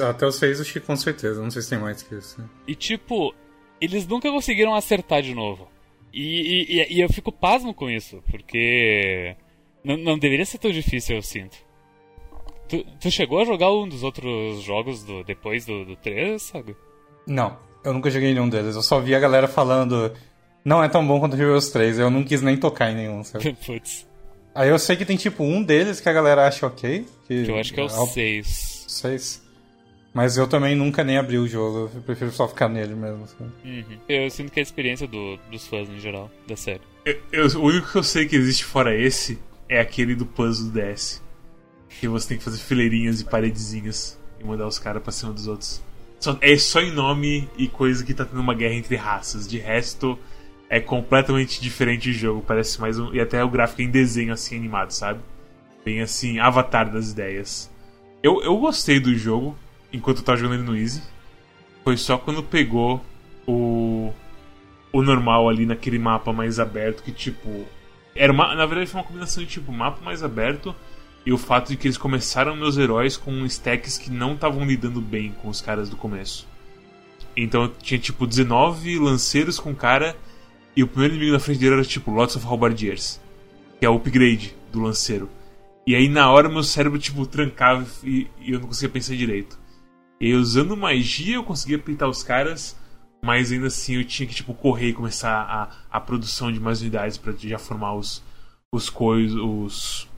[0.08, 2.42] Até o 6 acho que com certeza, não sei se tem mais que isso.
[2.66, 3.32] E tipo,
[3.80, 5.68] eles nunca conseguiram acertar de novo.
[6.16, 9.34] E, e, e, eu fico pasmo com isso, porque
[9.82, 11.56] não, não deveria ser tão difícil, eu sinto.
[12.68, 16.76] Tu, tu, chegou a jogar um dos outros jogos do, depois do, do 3, sabe?
[17.26, 18.76] Não, eu nunca joguei nenhum deles.
[18.76, 20.12] Eu só vi a galera falando.
[20.64, 21.98] não é tão bom quanto Heroes 3.
[21.98, 23.52] Eu não quis nem tocar em nenhum, sabe?
[23.66, 24.06] Putz.
[24.54, 27.04] Aí eu sei que tem tipo um deles que a galera acha ok.
[27.26, 28.84] Que, eu acho que é o 6.
[28.86, 29.43] 6.
[30.14, 33.26] Mas eu também nunca nem abri o jogo, eu prefiro só ficar nele mesmo.
[33.64, 33.98] Uhum.
[34.08, 36.82] Eu sinto que é a experiência do, dos fãs em geral, da série.
[37.04, 40.70] Eu, eu, o único que eu sei que existe fora esse é aquele do puzzle
[40.70, 41.20] do DS.
[41.88, 45.48] Que você tem que fazer fileirinhas e paredezinhas e mandar os caras pra cima dos
[45.48, 45.82] outros.
[46.20, 49.48] Só, é só em nome e coisa que tá tendo uma guerra entre raças.
[49.48, 50.16] De resto,
[50.70, 52.44] é completamente diferente o jogo.
[52.46, 53.12] Parece mais um.
[53.12, 55.20] E até o gráfico é em desenho assim animado, sabe?
[55.84, 57.68] Bem assim, avatar das ideias.
[58.22, 59.56] Eu, eu gostei do jogo
[59.94, 61.02] enquanto eu tava jogando ele no Easy.
[61.84, 63.04] Foi só quando pegou
[63.46, 64.12] o.
[64.92, 67.64] o normal ali naquele mapa mais aberto que tipo.
[68.14, 70.74] Era uma, na verdade foi uma combinação de tipo mapa mais aberto
[71.26, 75.00] e o fato de que eles começaram meus heróis com stacks que não estavam lidando
[75.00, 76.46] bem com os caras do começo.
[77.36, 80.16] Então tinha tipo 19 lanceiros com cara
[80.76, 83.20] e o primeiro inimigo na frente dele era tipo Lots of Halbardiers,
[83.80, 85.28] que é o upgrade do lanceiro.
[85.86, 89.58] E aí na hora meu cérebro tipo trancava e, e eu não conseguia pensar direito.
[90.24, 92.74] E aí, usando magia eu conseguia pintar os caras,
[93.22, 96.80] mas ainda assim eu tinha que tipo correr e começar a, a produção de mais
[96.80, 98.24] unidades para já formar os
[98.72, 100.08] os coisas, os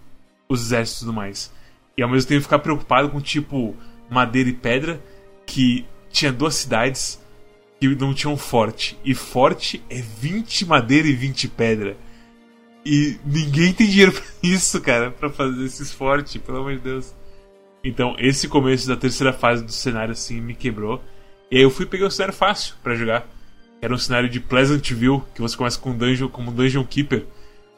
[0.49, 1.53] os exércitos e tudo mais.
[1.99, 3.75] E ao mesmo tempo ficar preocupado com tipo
[4.09, 5.03] madeira e pedra
[5.45, 7.21] que tinha duas cidades
[7.81, 8.97] que não tinham forte.
[9.05, 11.97] E forte é 20 madeira e 20 pedra.
[12.85, 17.13] E ninguém tem dinheiro pra isso, cara, para fazer esses fortes, pelo amor de Deus.
[17.87, 21.01] Então, esse começo da terceira fase do cenário assim me quebrou.
[21.49, 23.29] E aí eu fui pegar um cenário fácil para jogar.
[23.81, 27.25] Era um cenário de Pleasantville, que você começa com um dungeon como um Dungeon Keeper.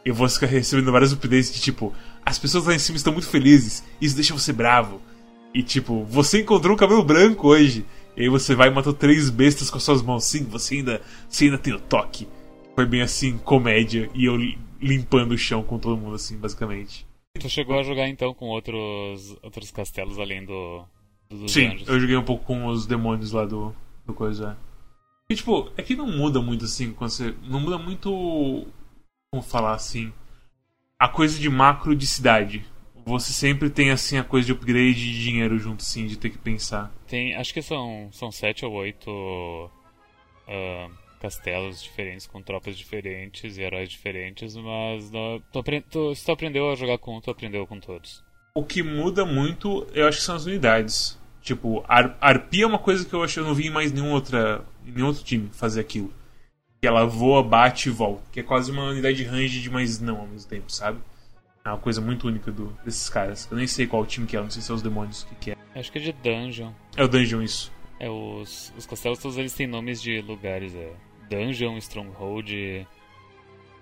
[0.07, 1.93] E você fica recebendo várias updates de tipo,
[2.25, 4.99] as pessoas lá em cima estão muito felizes, isso deixa você bravo.
[5.53, 7.85] E tipo, você encontrou um cabelo branco hoje.
[8.17, 10.25] E aí você vai e matou três bestas com suas mãos.
[10.25, 12.27] Sim, você ainda, você ainda tem o toque.
[12.75, 14.09] Foi bem assim, comédia.
[14.15, 14.39] E eu
[14.81, 17.08] limpando o chão com todo mundo, assim, basicamente.
[17.39, 20.85] Tu chegou a jogar então com outros, outros castelos além do.
[21.29, 21.89] do Sim, anjos.
[21.89, 23.75] eu joguei um pouco com os demônios lá do,
[24.07, 24.57] do coisa.
[25.31, 27.35] E tipo, é que não muda muito assim quando você.
[27.45, 28.67] Não muda muito.
[29.31, 30.13] Como falar assim?
[30.99, 32.65] A coisa de macro de cidade
[33.09, 36.39] você sempre tem assim a coisa de upgrade de dinheiro junto, sim, de ter que
[36.39, 36.93] pensar.
[37.07, 43.63] Tem, acho que são, são sete ou oito uh, castelos diferentes com tropas diferentes e
[43.63, 47.67] heróis diferentes, mas não, tu, tu, se tu aprendeu a jogar com um, tu aprendeu
[47.67, 48.23] com todos.
[48.55, 51.19] O que muda muito, eu acho que são as unidades.
[51.43, 53.93] Tipo, ar, arpia é uma coisa que eu acho que eu não vi em mais
[53.93, 56.13] nenhum, outra, nenhum outro time fazer aquilo.
[56.81, 58.23] Que ela voa, bate e volta.
[58.33, 60.99] Que é quase uma unidade de range de mais não ao mesmo tempo, sabe?
[61.65, 63.49] É uma coisa muito única do, desses caras.
[63.51, 65.51] Eu nem sei qual time que é, não sei se é os demônios que, que
[65.53, 65.57] é.
[65.75, 66.73] Acho que é de Dungeon.
[66.97, 67.73] É o Dungeon, isso.
[68.01, 70.75] É, os, os castelos todos eles têm nomes de lugares.
[70.75, 70.93] É
[71.29, 72.87] Dungeon, Stronghold,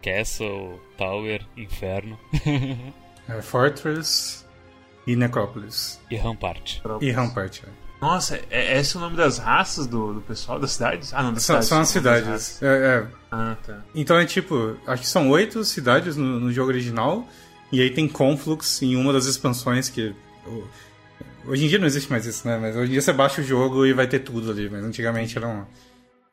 [0.02, 2.18] Castle, Tower, Inferno.
[3.28, 4.44] é, Fortress
[5.06, 6.00] e Necrópolis.
[6.10, 6.80] E Rampart.
[7.00, 7.86] E Rampart, é.
[8.00, 11.14] Nossa, é, esse é o nome das raças do, do pessoal das cidades?
[11.14, 11.68] Ah, não, das são, cidades.
[11.68, 12.62] São as cidades.
[12.62, 13.06] É, é.
[13.30, 13.82] Ah, tá.
[13.94, 17.26] Então é tipo, acho que são oito cidades no, no jogo original.
[17.72, 20.14] E aí tem Conflux em uma das expansões que.
[21.46, 22.58] Hoje em dia não existe mais isso, né?
[22.60, 24.68] Mas hoje em dia você baixa o jogo e vai ter tudo ali.
[24.68, 25.66] Mas antigamente eram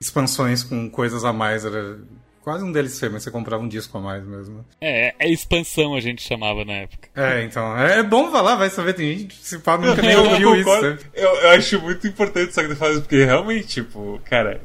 [0.04, 1.66] expansões com coisas a mais.
[1.66, 1.98] Era
[2.42, 4.66] quase um DLC, mas você comprava um disco a mais mesmo.
[4.82, 7.10] É, é expansão a gente chamava na época.
[7.16, 7.78] É, então.
[7.78, 10.82] É, é bom falar, vai saber, tem gente que se fala, nunca nem ouviu isso.
[10.82, 11.00] Né?
[11.14, 14.62] Eu, eu, acho muito importante isso que faz, porque realmente, tipo, cara,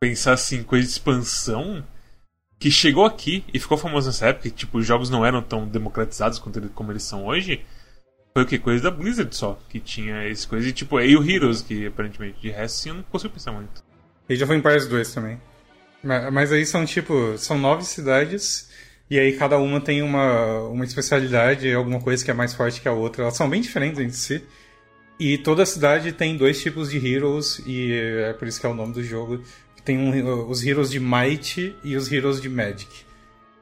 [0.00, 1.84] pensar assim, coisa de expansão
[2.58, 5.66] que chegou aqui e ficou famoso nessa época, que tipo, os jogos não eram tão
[5.66, 6.40] democratizados
[6.74, 7.64] como eles são hoje,
[8.34, 8.58] foi o que?
[8.58, 12.40] Coisa da Blizzard só, que tinha esse coisa, e tipo, e o Heroes, que aparentemente,
[12.40, 13.87] de resto, sim, eu não consigo pensar muito.
[14.28, 15.40] Ele já foi em Paris 2 também.
[16.02, 18.68] Mas aí são tipo, são nove cidades,
[19.10, 22.88] e aí cada uma tem uma, uma especialidade, alguma coisa que é mais forte que
[22.88, 23.22] a outra.
[23.22, 24.44] Elas são bem diferentes entre si.
[25.18, 28.74] E toda cidade tem dois tipos de heroes, e é por isso que é o
[28.74, 29.42] nome do jogo.
[29.84, 33.08] Tem um, os heroes de Might e os heroes de Magic.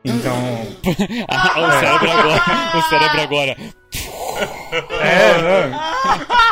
[0.05, 0.37] Então.
[1.29, 2.77] ah, o cérebro agora.
[2.77, 3.57] O cérebro agora.
[5.01, 6.37] É, não.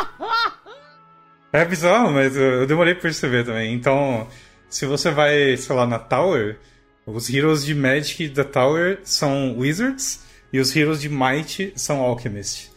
[1.55, 3.73] É bizarro, mas eu demorei pra perceber também.
[3.73, 4.27] Então,
[4.69, 6.57] se você vai, sei lá, na Tower,
[7.05, 12.69] os heroes de Magic da Tower são Wizards e os heroes de Might são Alchemist.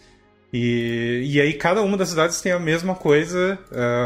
[0.52, 3.58] E, e aí cada uma das cidades tem a mesma coisa,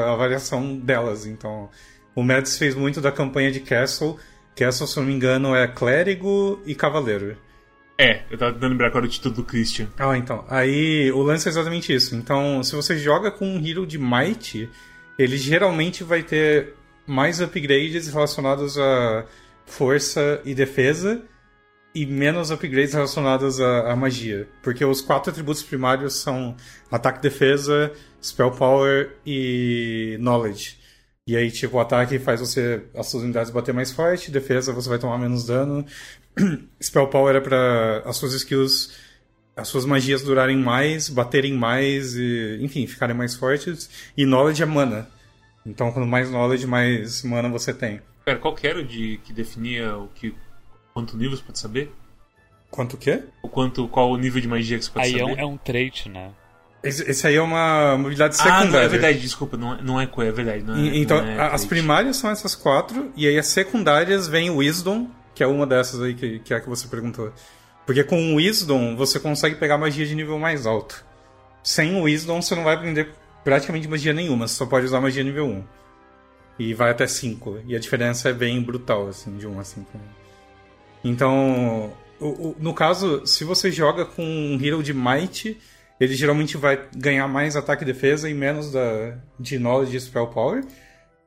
[0.07, 1.27] a variação delas.
[1.27, 1.69] Então,
[2.15, 4.17] o Mads fez muito da campanha de Castle.
[4.57, 7.37] Castle, se não me engano, é clérigo e cavaleiro.
[8.03, 9.87] É, eu tava tentando lembrar qual era o título do Christian.
[9.97, 10.45] Ah, então.
[10.49, 12.17] Aí o lance é exatamente isso.
[12.17, 14.69] Então, se você joga com um hero de Might,
[15.17, 16.75] ele geralmente vai ter
[17.07, 19.25] mais upgrades relacionados a
[19.65, 21.23] força e defesa,
[21.95, 24.49] e menos upgrades relacionados à, à, magia.
[24.65, 26.57] Porque os quatro atributos primários são
[26.91, 30.83] ataque, defesa, spell power e knowledge.
[31.25, 34.89] E aí, tipo, o ataque faz você as suas unidades bater mais forte, defesa você
[34.89, 35.87] vai tomar menos dano.
[36.83, 38.93] spell power é para as suas skills,
[39.57, 43.91] as suas magias durarem mais, baterem mais e, enfim, ficarem mais fortes.
[44.17, 45.09] E knowledge é mana.
[45.65, 48.01] Então, quanto mais knowledge, mais mana você tem.
[48.25, 50.35] Pera, qual que era o de que definia o que
[50.93, 51.93] Quanto nível você pode saber?
[52.71, 53.23] Quanto o quê?
[53.43, 55.25] O quanto, qual o nível de magia que você pode aí saber?
[55.25, 56.31] Aí é, um, é um trait, né?
[56.83, 58.69] Esse, esse, aí é uma habilidade secundária.
[58.69, 60.65] Ah, não, é verdade, desculpa, não, é, não é é verdade.
[60.65, 64.51] Não é, então, não é as primárias são essas quatro, e aí as secundárias vem
[64.51, 67.33] o Wisdom, que é uma dessas aí que, que é a que você perguntou.
[67.87, 71.05] Porque com o Wisdom você consegue pegar magia de nível mais alto.
[71.63, 73.11] Sem o Wisdom você não vai aprender
[73.45, 75.65] praticamente magia nenhuma, você só pode usar magia nível 1.
[76.59, 77.61] E vai até 5.
[77.67, 80.01] E a diferença é bem brutal, assim, de 1 a 5.
[81.05, 85.59] Então, o, o, no caso, se você joga com um Hero de Might,
[85.99, 90.29] ele geralmente vai ganhar mais ataque e defesa e menos da, de Knowledge e Spell
[90.29, 90.65] Power.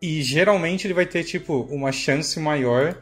[0.02, 2.96] E geralmente ele vai ter, tipo, uma chance maior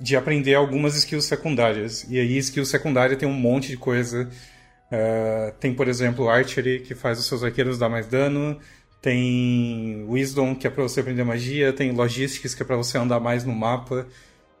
[0.00, 2.06] de aprender algumas skills secundárias.
[2.08, 4.28] E aí, skill secundária tem um monte de coisa.
[4.90, 8.58] Uh, tem, por exemplo, Archery, que faz os seus arqueiros dar mais dano.
[9.02, 11.72] Tem Wisdom, que é pra você aprender magia.
[11.72, 14.06] Tem Logistics, que é pra você andar mais no mapa.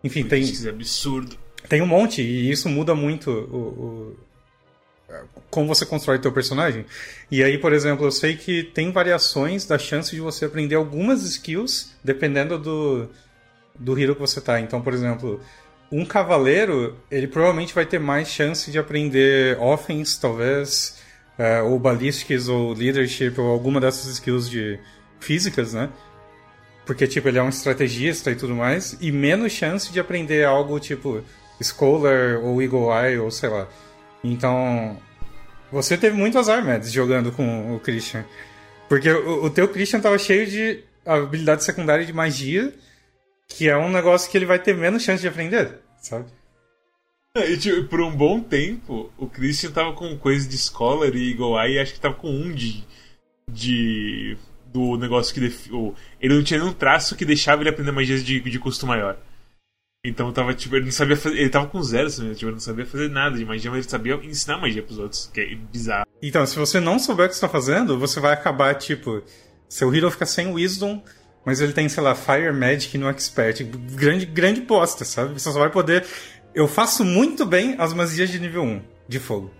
[0.04, 0.68] Enfim, Logistics tem.
[0.68, 1.36] é absurdo.
[1.68, 4.16] Tem um monte, e isso muda muito o, o,
[5.50, 6.86] como você constrói teu personagem.
[7.30, 11.22] E aí, por exemplo, eu sei que tem variações da chance de você aprender algumas
[11.22, 13.08] skills dependendo do,
[13.80, 14.60] do hero que você tá.
[14.60, 15.40] Então, por exemplo,
[15.90, 21.00] um cavaleiro, ele provavelmente vai ter mais chance de aprender offense, talvez,
[21.38, 24.78] uh, ou ballistics, ou leadership, ou alguma dessas skills de
[25.18, 25.88] físicas, né?
[26.86, 30.78] Porque, tipo, ele é um estrategista e tudo mais, e menos chance de aprender algo,
[30.78, 31.22] tipo,
[31.62, 33.68] Scholar ou Eagle Eye ou sei lá.
[34.22, 34.98] Então,
[35.72, 38.24] você teve muito azar, Mads, jogando com o Christian.
[38.88, 42.72] Porque o, o teu Christian tava cheio de habilidade secundária de magia,
[43.50, 46.26] que é um negócio que ele vai ter menos chance de aprender, sabe?
[47.36, 51.30] É, e, tipo, por um bom tempo, o Christian tava com coisa de Scholar e
[51.30, 52.84] Eagle Eye, e acho que tava com um de.
[53.48, 54.36] de
[54.66, 55.40] do negócio que.
[55.40, 55.68] Def...
[56.20, 59.16] Ele não tinha nenhum traço que deixava ele aprender magias de, de custo maior.
[60.04, 61.38] Então tava, tipo, ele não sabia fazer.
[61.38, 63.90] Ele tava com zero, assim, tipo, ele não sabia fazer nada de magia, mas ele
[63.90, 66.06] sabia ensinar magia pros outros, que é bizarro.
[66.22, 69.22] Então, se você não souber o que você tá fazendo, você vai acabar, tipo,
[69.68, 71.02] seu hero fica sem wisdom,
[71.44, 73.64] mas ele tem, sei lá, Fire Magic no Expert.
[73.94, 75.32] Grande, grande bosta, sabe?
[75.32, 76.04] Você só vai poder.
[76.54, 79.50] Eu faço muito bem as magias de nível 1 de fogo.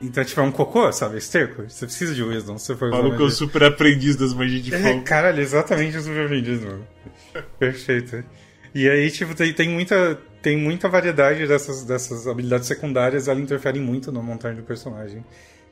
[0.00, 1.16] Então, tipo, é um cocô, sabe?
[1.16, 1.62] Esterco.
[1.68, 2.58] Você precisa de Wisdom.
[2.58, 5.02] Você for Falou que eu super aprendiz das magias de é, fogo.
[5.02, 6.86] Caralho, exatamente o super aprendiz, mano.
[7.58, 8.22] Perfeito.
[8.74, 13.80] E aí, tipo, tem, tem, muita, tem muita variedade dessas, dessas habilidades secundárias, elas interferem
[13.80, 15.24] muito na montagem do personagem.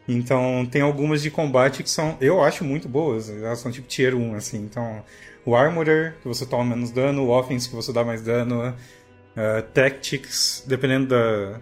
[0.08, 3.28] Então, tem algumas de combate que são, eu acho, muito boas.
[3.28, 4.58] Elas são tipo tier 1, assim.
[4.58, 5.04] Então,
[5.44, 9.62] o Armorer, que você toma menos dano, o Offense, que você dá mais dano, uh,
[9.72, 11.60] Tactics, dependendo da,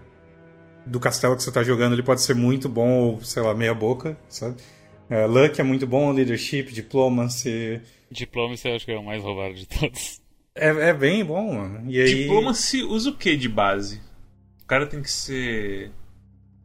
[0.86, 3.74] do castelo que você está jogando, ele pode ser muito bom ou, sei lá, meia
[3.74, 4.56] boca, sabe?
[5.10, 7.80] Uh, Luck é muito bom, Leadership, Diplomacy...
[8.10, 10.20] Diplomacy eu acho que é o mais roubado de todos.
[10.54, 11.90] É, é bem bom, mano.
[11.90, 12.22] E aí...
[12.22, 14.00] Diplomacy usa o que de base?
[14.62, 15.90] O cara tem que ser.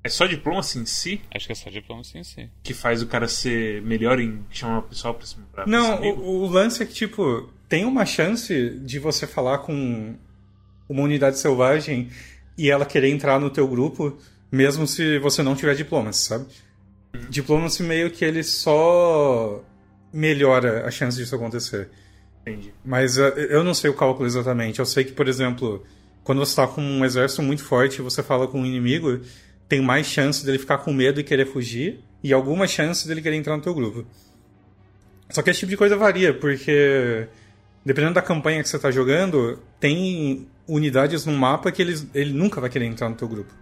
[0.06, 1.20] É só diplomacy em si?
[1.34, 2.48] Acho que é só diplomacy em si.
[2.62, 6.46] Que faz o cara ser melhor em chamar o pessoal pra, pra Não, o, o,
[6.46, 10.16] lance é que, tipo, tem uma chance de você falar com
[10.88, 12.12] uma unidade selvagem
[12.56, 14.16] e ela querer entrar no teu grupo,
[14.52, 16.46] mesmo se você não tiver diplomacy, sabe?
[17.16, 17.22] Uhum.
[17.28, 19.60] Diplomacy meio que ele só
[20.14, 21.90] melhora a chance disso acontecer.
[22.42, 22.72] Entendi.
[22.86, 24.78] Mas uh, eu não sei o cálculo exatamente.
[24.78, 25.84] Eu sei que, por exemplo,
[26.24, 29.20] quando você está com um exército muito forte e você fala com um inimigo,
[29.68, 33.36] tem mais chance dele ficar com medo e querer fugir, e alguma chance dele querer
[33.36, 34.06] entrar no teu grupo.
[35.30, 37.28] Só que esse tipo de coisa varia, porque
[37.84, 42.60] dependendo da campanha que você está jogando, tem unidades no mapa que ele, ele nunca
[42.60, 43.54] vai querer entrar no teu grupo.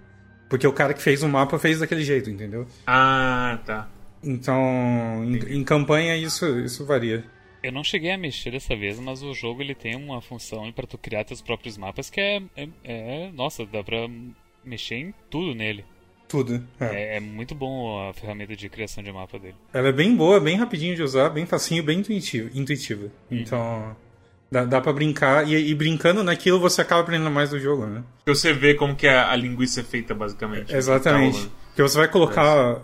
[0.50, 2.68] Porque o cara que fez o mapa fez daquele jeito, entendeu?
[2.88, 3.90] Ah, tá.
[4.24, 4.62] Então,
[5.26, 7.26] em, em campanha isso, isso varia.
[7.62, 10.88] Eu não cheguei a mexer dessa vez, mas o jogo ele tem uma função para
[10.88, 14.08] tu criar teus próprios mapas que é, é, é, Nossa, dá pra
[14.64, 15.86] mexer em tudo nele.
[16.34, 16.64] Tudo.
[16.80, 16.86] É.
[16.86, 17.18] é.
[17.18, 17.20] é.
[17.20, 19.54] muito bom a ferramenta de criação de mapa dele.
[19.72, 23.04] Ela é bem boa, bem rapidinho de usar, bem facinho, bem intuitivo, intuitiva.
[23.30, 23.38] Uhum.
[23.38, 23.96] Então,
[24.52, 25.48] dá, dá pra brincar.
[25.48, 28.04] E, e, brincando naquilo, você acaba aprendendo mais do jogo, né?
[28.26, 30.76] Você vê como que a, a linguiça é feita, basicamente.
[30.76, 31.38] Exatamente.
[31.38, 32.82] Então, Porque você vai colocar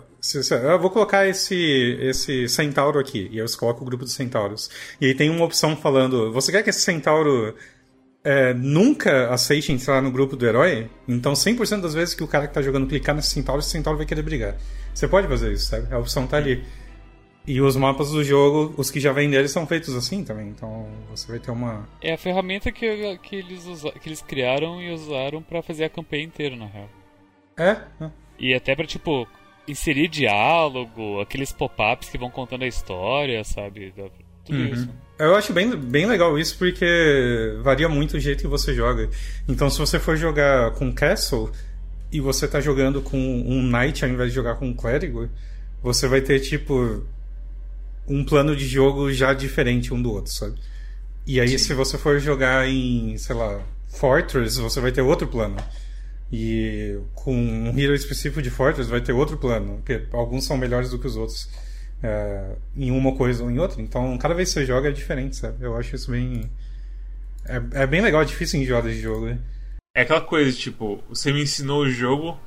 [0.62, 4.70] eu vou colocar esse, esse centauro aqui, e eu coloco o grupo de centauros.
[5.00, 7.54] E aí tem uma opção falando: você quer que esse centauro
[8.22, 12.46] é, nunca aceite entrar no grupo do herói, então 100% das vezes que o cara
[12.46, 14.56] que tá jogando clicar nesse centauro, esse centauro vai querer brigar.
[14.94, 15.92] Você pode fazer isso, sabe?
[15.92, 16.64] A opção tá ali.
[17.46, 20.48] E os mapas do jogo, os que já vêm deles, são feitos assim também.
[20.48, 21.88] Então você vai ter uma.
[22.02, 25.90] É a ferramenta que, que, eles, usa, que eles criaram e usaram para fazer a
[25.90, 26.88] campanha inteira, na real.
[27.56, 28.04] É?
[28.04, 28.10] é.
[28.38, 29.26] E até pra, tipo,
[29.66, 33.94] inserir diálogo, aqueles pop-ups que vão contando a história, sabe?
[34.44, 34.66] Tudo uhum.
[34.66, 34.88] isso.
[35.20, 39.10] Eu acho bem, bem legal isso porque varia muito o jeito que você joga.
[39.46, 41.50] Então, se você for jogar com Castle
[42.10, 45.28] e você tá jogando com um Knight ao invés de jogar com um Clérigo,
[45.82, 47.04] você vai ter, tipo,
[48.08, 50.58] um plano de jogo já diferente um do outro, sabe?
[51.26, 51.58] E aí, Sim.
[51.58, 55.56] se você for jogar em, sei lá, Fortress, você vai ter outro plano.
[56.32, 60.90] E com um hero específico de Fortress vai ter outro plano, porque alguns são melhores
[60.90, 61.46] do que os outros
[62.02, 63.80] é, em uma coisa ou em outra.
[63.80, 65.64] Então, cada vez que você joga é diferente, sabe?
[65.64, 66.50] Eu acho isso bem.
[67.44, 69.38] É, é bem legal, é difícil em jogos de jogo, né?
[69.94, 72.38] É aquela coisa, tipo, você me ensinou o jogo,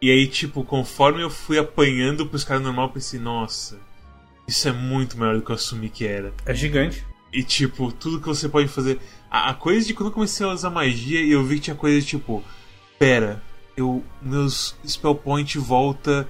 [0.00, 3.78] e aí, tipo, conforme eu fui apanhando pros caras normal, eu pensei, nossa,
[4.46, 6.32] isso é muito melhor do que eu assumi que era.
[6.44, 7.04] É gigante.
[7.32, 9.00] E, tipo, tudo que você pode fazer.
[9.30, 11.76] A, a coisa de quando eu comecei a usar magia e eu vi que tinha
[11.76, 12.44] coisa de, tipo,
[12.98, 13.42] pera,
[13.76, 16.26] eu meus spell point volta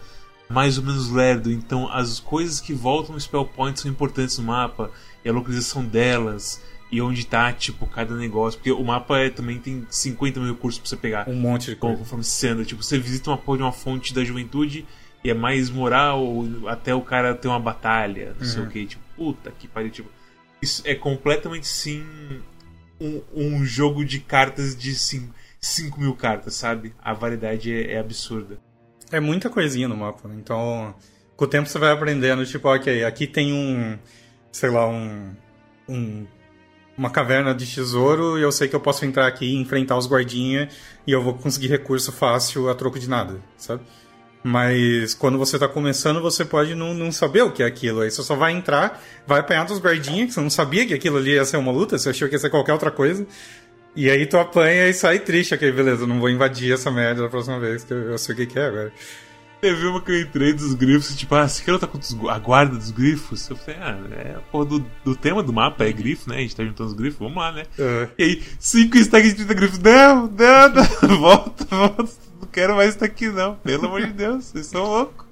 [0.49, 4.45] mais ou menos lerdo, então as coisas que voltam no spell point são importantes no
[4.45, 4.91] mapa
[5.25, 8.59] e a localização delas e onde tá, tipo, cada negócio.
[8.59, 11.29] Porque o mapa é, também tem 50 mil recursos pra você pegar.
[11.29, 11.97] Um monte de coisa.
[11.97, 12.65] Conforme você anda.
[12.65, 14.87] Tipo, você visita uma porra de uma fonte da juventude
[15.25, 18.53] e é mais moral até o cara ter uma batalha, não uhum.
[18.53, 18.87] sei o que.
[18.87, 19.91] Tipo, puta que pariu.
[19.91, 20.11] Tipo,
[20.63, 22.05] isso é completamente sim
[23.01, 26.95] um, um jogo de cartas de 5 mil cartas, sabe?
[27.03, 28.59] A variedade é, é absurda.
[29.11, 30.35] É muita coisinha no mapa, né?
[30.39, 30.95] Então,
[31.37, 33.99] com o tempo você vai aprendendo, tipo, ok, aqui tem um,
[34.51, 35.35] sei lá, um,
[35.89, 36.27] um
[36.97, 40.09] uma caverna de tesouro e eu sei que eu posso entrar aqui e enfrentar os
[40.09, 40.75] guardinhas
[41.07, 43.83] e eu vou conseguir recurso fácil a troco de nada, sabe?
[44.43, 48.03] Mas quando você tá começando, você pode não, não saber o que é aquilo.
[48.03, 51.17] Aí você só vai entrar, vai apanhar dos guardinhas, que você não sabia que aquilo
[51.17, 53.27] ali ia ser uma luta, você achou que ia ser qualquer outra coisa.
[53.97, 57.29] E aí tu apanha e sai triste, ok, beleza, não vou invadir essa merda da
[57.31, 58.93] próxima vez, que eu, eu sei o que, que é agora.
[59.59, 62.77] Teve uma que eu entrei dos grifos, tipo, ah, você quer lutar contra a guarda
[62.77, 63.49] dos grifos?
[63.49, 66.37] Eu falei, ah, é porra do, do tema do mapa, é grifo, né?
[66.37, 67.63] A gente tá juntando os grifos, vamos lá, né?
[67.79, 68.09] Uhum.
[68.19, 72.91] E aí, 5 stacks de 30 grifos, não, não, não, volta, volta, não quero mais
[72.91, 75.25] estar aqui não, pelo amor de Deus, vocês são loucos.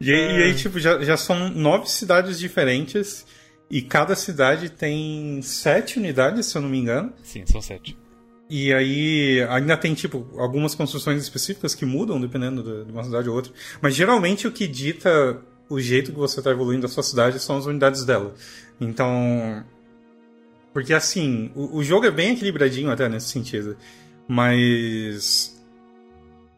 [0.00, 0.40] E, é...
[0.40, 3.24] e aí, tipo, já, já são nove cidades diferentes
[3.72, 7.10] e cada cidade tem sete unidades, se eu não me engano.
[7.22, 7.96] Sim, são sete.
[8.50, 13.34] E aí ainda tem, tipo, algumas construções específicas que mudam dependendo de uma cidade ou
[13.34, 13.50] outra.
[13.80, 17.56] Mas geralmente o que dita o jeito que você está evoluindo a sua cidade são
[17.56, 18.34] as unidades dela.
[18.78, 19.64] Então.
[20.74, 23.74] Porque assim, o, o jogo é bem equilibradinho até nesse sentido.
[24.28, 25.58] Mas.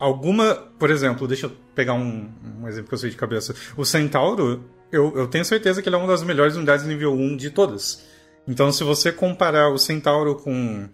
[0.01, 0.57] Alguma.
[0.81, 2.29] Por exemplo, deixa eu pegar um,
[2.61, 3.55] um exemplo que eu sei de cabeça.
[3.77, 7.37] O Centauro eu, eu tenho certeza que ele é uma das melhores unidades nível 1
[7.37, 8.07] de todas.
[8.47, 10.89] Então, se você comparar o Centauro com,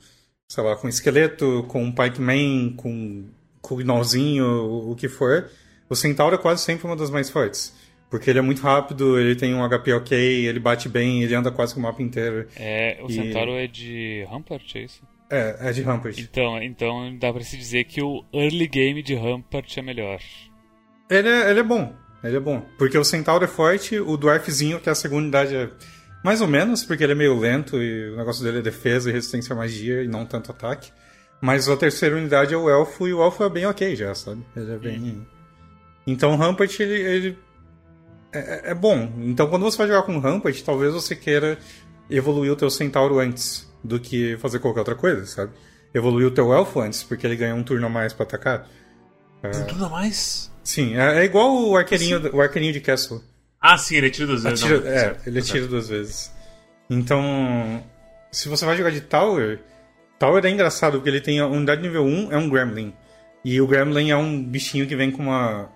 [0.48, 3.24] sei lá, com esqueleto, com Pikeman, com,
[3.60, 5.50] com Gnolzinho, o, o que for,
[5.88, 7.74] o Centauro é quase sempre uma das mais fortes.
[8.08, 11.50] Porque ele é muito rápido, ele tem um HP ok, ele bate bem, ele anda
[11.50, 12.48] quase com o mapa inteiro.
[12.56, 13.12] É, o e...
[13.12, 15.02] Centauro é de Rampart, é isso?
[15.30, 16.18] É, é de Rampart.
[16.18, 20.18] Então, então dá pra se dizer que o early game de Rampart é melhor.
[21.08, 21.94] Ele é, ele é bom.
[22.22, 22.66] Ele é bom.
[22.78, 25.70] Porque o Centauro é forte, o Dwarfzinho, que é a segunda unidade, é
[26.22, 29.12] mais ou menos, porque ele é meio lento e o negócio dele é defesa e
[29.12, 30.92] resistência à magia e não tanto ataque.
[31.40, 34.44] Mas a terceira unidade é o Elfo e o Elfo é bem ok já, sabe?
[34.54, 34.98] Ele é bem.
[34.98, 35.26] Uhum.
[36.06, 37.38] Então o Rampart, ele, ele
[38.32, 39.10] é, é, é, bom.
[39.20, 41.58] Então quando você vai jogar com o Rampart, talvez você queira
[42.10, 45.52] evoluir o teu Centauro antes do que fazer qualquer outra coisa, sabe?
[45.94, 48.68] Evoluir o teu Elfo antes, porque ele ganha um turno a mais para atacar.
[49.42, 50.49] Um turno a mais?
[50.70, 53.20] Sim, é, é igual o arqueirinho, o arqueirinho de Castle.
[53.60, 54.62] Ah, sim, ele atira duas vezes.
[54.62, 56.32] Atira, não, é, ele atira duas vezes.
[56.88, 57.82] Então,
[58.30, 59.58] se você vai jogar de Tower,
[60.16, 62.94] Tower é engraçado porque ele tem a unidade nível 1 é um Gremlin.
[63.44, 65.68] E o Gremlin é um bichinho que vem com uma.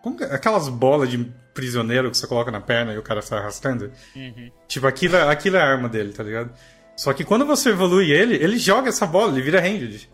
[0.00, 1.18] Com aquelas bolas de
[1.52, 3.90] prisioneiro que você coloca na perna e o cara sai arrastando.
[4.14, 4.48] Uhum.
[4.68, 6.52] Tipo, aquilo, é, aquilo é a arma dele, tá ligado?
[6.96, 10.08] Só que quando você evolui ele, ele joga essa bola, ele vira ranged.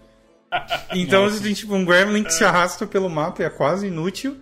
[0.95, 4.37] Então você tem tipo um Gremlin que se arrasta pelo mapa e é quase inútil.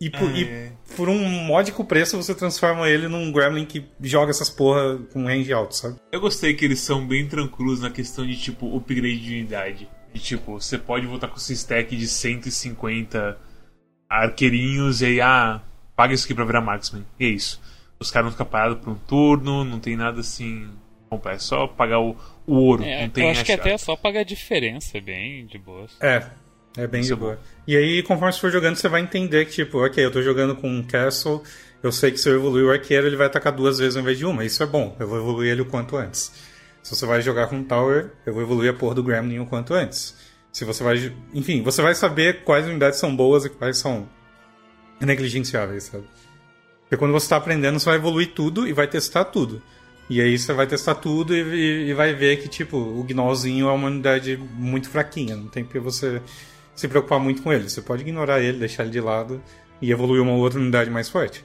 [0.00, 0.72] E por, e é.
[0.96, 5.52] por, um módico preço você transforma ele num Gremlin que joga essas porra com range
[5.52, 5.96] alto, sabe?
[6.12, 9.88] Eu gostei que eles são bem tranquilos na questão de tipo upgrade de unidade.
[10.12, 13.38] E tipo, você pode voltar com esse stack de 150
[14.08, 15.60] arqueirinhos e aí, ah,
[15.96, 17.04] paga isso aqui pra virar Marksman.
[17.18, 17.60] E é isso.
[17.98, 20.68] Os caras não ficam parados por um turno, não tem nada assim
[21.14, 21.34] comprar.
[21.34, 22.84] É só pagar o, o ouro.
[22.84, 25.58] É, não tem eu acho que até é só pagar a diferença, é bem de
[25.58, 25.86] boa.
[26.00, 26.22] É,
[26.76, 27.38] é bem Isso de é boa.
[27.66, 30.56] E aí, conforme você for jogando, você vai entender que, tipo, ok, eu tô jogando
[30.56, 31.42] com um Castle,
[31.82, 34.18] eu sei que se eu evoluir o arqueiro, ele vai atacar duas vezes ao invés
[34.18, 34.44] de uma.
[34.44, 36.32] Isso é bom, eu vou evoluir ele o quanto antes.
[36.82, 39.46] Se você vai jogar com um Tower, eu vou evoluir a porra do Gremlin o
[39.46, 40.14] quanto antes.
[40.52, 41.12] Se você vai.
[41.32, 44.08] Enfim, você vai saber quais unidades são boas e quais são
[45.00, 46.04] negligenciáveis, sabe?
[46.82, 49.62] Porque quando você tá aprendendo, você vai evoluir tudo e vai testar tudo.
[50.08, 53.72] E aí você vai testar tudo e, e- vai ver que, tipo, o Gnolzinho é
[53.72, 55.34] uma unidade muito fraquinha.
[55.36, 56.20] Não tem porque você
[56.74, 57.68] se preocupar muito com ele.
[57.70, 59.42] Você pode ignorar ele, deixar ele de lado
[59.80, 61.44] e evoluir uma outra unidade mais forte.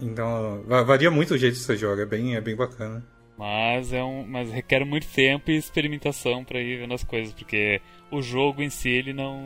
[0.00, 2.02] Então, va- varia muito o jeito que você joga.
[2.02, 3.02] É bem, é bem bacana.
[3.38, 7.80] Mas é um, mas requer muito tempo e experimentação pra ir vendo as coisas, porque
[8.10, 9.38] o jogo em si ele não,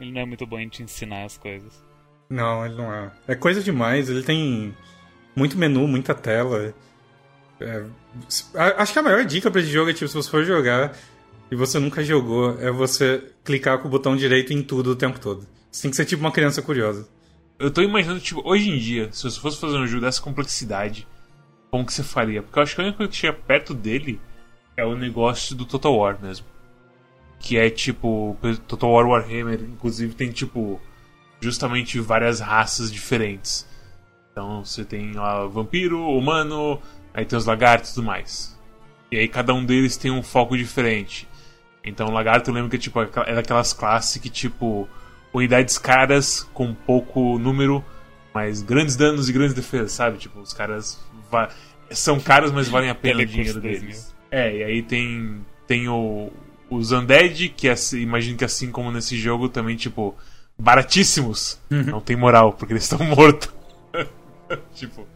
[0.00, 1.84] ele não é muito bom em te ensinar as coisas.
[2.28, 3.10] Não, ele não é.
[3.28, 4.08] É coisa demais.
[4.10, 4.74] Ele tem
[5.36, 6.74] muito menu, muita tela.
[7.60, 7.84] É,
[8.76, 10.96] acho que a maior dica pra esse jogo é, tipo, se você for jogar
[11.50, 15.18] e você nunca jogou, é você clicar com o botão direito em tudo o tempo
[15.18, 15.46] todo.
[15.70, 17.08] Você tem que ser tipo uma criança curiosa.
[17.58, 21.06] Eu tô imaginando, tipo, hoje em dia, se você fosse fazer um jogo dessa complexidade,
[21.70, 22.42] como que você faria?
[22.42, 24.20] Porque eu acho que a única coisa que chega perto dele
[24.76, 26.46] é o negócio do Total War mesmo.
[27.40, 28.36] Que é tipo,
[28.66, 30.80] Total War Warhammer, inclusive tem tipo,
[31.40, 33.66] justamente várias raças diferentes.
[34.30, 36.80] Então você tem lá vampiro, humano,
[37.14, 38.56] aí tem os lagartos e tudo mais.
[39.10, 41.26] E aí cada um deles tem um foco diferente.
[41.84, 44.88] Então o lagarto eu lembro que tipo, é daquelas classes que tipo
[45.32, 47.84] unidades caras com pouco número,
[48.34, 50.18] mas grandes danos e grandes defesas, sabe?
[50.18, 50.98] Tipo, os caras
[51.90, 53.80] são caros, mas valem a pena o dinheiro 2000.
[53.80, 54.14] deles.
[54.30, 56.30] É, e aí tem tem o
[56.70, 60.14] os undead que assim- imagino que assim como nesse jogo também tipo
[60.58, 63.48] baratíssimos, não tem moral porque eles estão mortos.
[64.74, 65.06] tipo,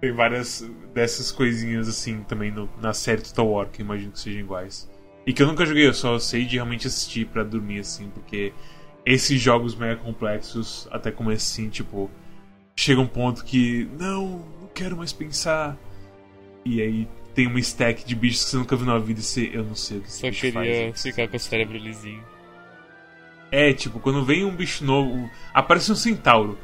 [0.00, 4.20] tem várias dessas coisinhas assim também no- na série Total War que eu imagino que
[4.20, 4.88] sejam iguais.
[5.26, 8.52] E que eu nunca joguei, eu só sei de realmente assistir pra dormir assim, porque
[9.04, 12.10] esses jogos mega complexos, até como assim, tipo,
[12.76, 15.76] chega um ponto que não, não quero mais pensar.
[16.64, 19.50] E aí tem uma stack de bichos que você nunca viu na vida e você,
[19.52, 21.02] eu não sei o que Só bicho queria faz.
[21.02, 22.22] ficar com o cérebro lisinho.
[23.50, 26.58] É, tipo, quando vem um bicho novo, aparece um centauro,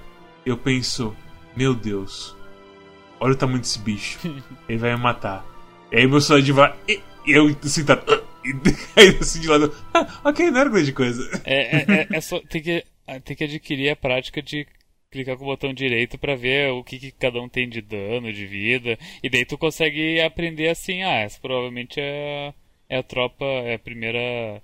[0.45, 1.17] eu penso,
[1.57, 2.37] meu Deus,
[3.21, 4.19] olha o tamanho desse bicho,
[4.69, 5.45] ele vai me matar.
[5.93, 8.03] E aí meu soldadinho vai, e eu centauro,
[8.45, 8.53] e
[9.01, 11.43] aí assim de lado, ah, ok, não era grande coisa.
[11.45, 12.85] É, é, é- é só tem que
[13.25, 14.67] tem que adquirir a prática de
[15.11, 18.33] clicar com o botão direito pra ver o que, que cada um tem de dano,
[18.33, 22.53] de vida, e daí tu consegue aprender assim, ah, essa provavelmente é,
[22.89, 24.63] é a tropa, é a primeira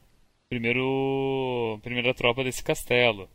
[0.48, 3.28] primeiro primeira tropa desse castelo.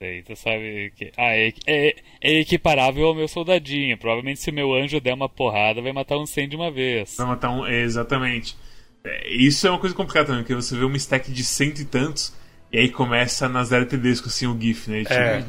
[0.00, 3.96] Daí tu sabe que ah, é, é, é equiparável ao meu soldadinho.
[3.96, 7.16] Provavelmente se o meu anjo der uma porrada, vai matar um 100 de uma vez.
[7.16, 7.66] Vai matar um.
[7.66, 8.56] é, exatamente.
[9.04, 11.84] É, isso é uma coisa complicada também, porque você vê uma stack de cento e
[11.84, 12.34] tantos,
[12.72, 15.00] e aí começa nas LTDs assim o GIF, né?
[15.02, 15.44] Tipo, É.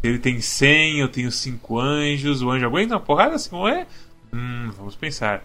[0.00, 3.84] Ele tem 100, eu tenho 5 anjos, o anjo aguenta uma porrada assim como é?
[4.32, 5.42] Hum, vamos pensar.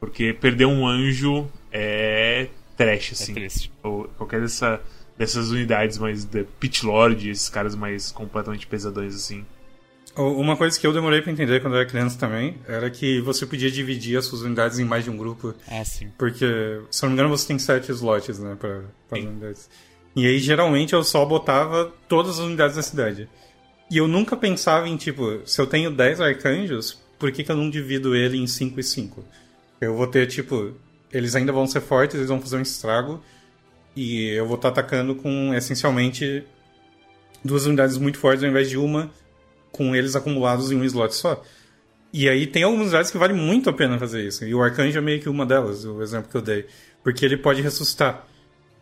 [0.00, 3.34] Porque perder um anjo é trash, É assim.
[3.34, 3.70] triste.
[3.80, 4.80] Ou qualquer dessa,
[5.16, 9.44] dessas unidades mais de Pit Lord, esses caras mais completamente pesadões assim.
[10.14, 13.46] Uma coisa que eu demorei pra entender quando eu era criança também era que você
[13.46, 15.54] podia dividir as suas unidades em mais de um grupo.
[15.66, 16.10] Ah, sim.
[16.18, 16.44] Porque,
[16.90, 19.30] se eu não me engano, você tem sete slots, né, pra, pra as Sim.
[19.30, 19.70] unidades.
[20.14, 23.26] E aí, geralmente, eu só botava todas as unidades da cidade.
[23.90, 27.56] E eu nunca pensava em, tipo, se eu tenho 10 arcanjos, por que, que eu
[27.56, 29.24] não divido ele em 5 e 5?
[29.80, 30.74] Eu vou ter, tipo,
[31.10, 33.22] eles ainda vão ser fortes, eles vão fazer um estrago,
[33.94, 36.44] e eu vou estar atacando com, essencialmente,
[37.44, 39.10] duas unidades muito fortes ao invés de uma,
[39.70, 41.42] com eles acumulados em um slot só.
[42.12, 44.44] E aí tem algumas unidades que vale muito a pena fazer isso.
[44.44, 46.66] E o arcanjo é meio que uma delas, o exemplo que eu dei.
[47.02, 48.26] Porque ele pode ressuscitar.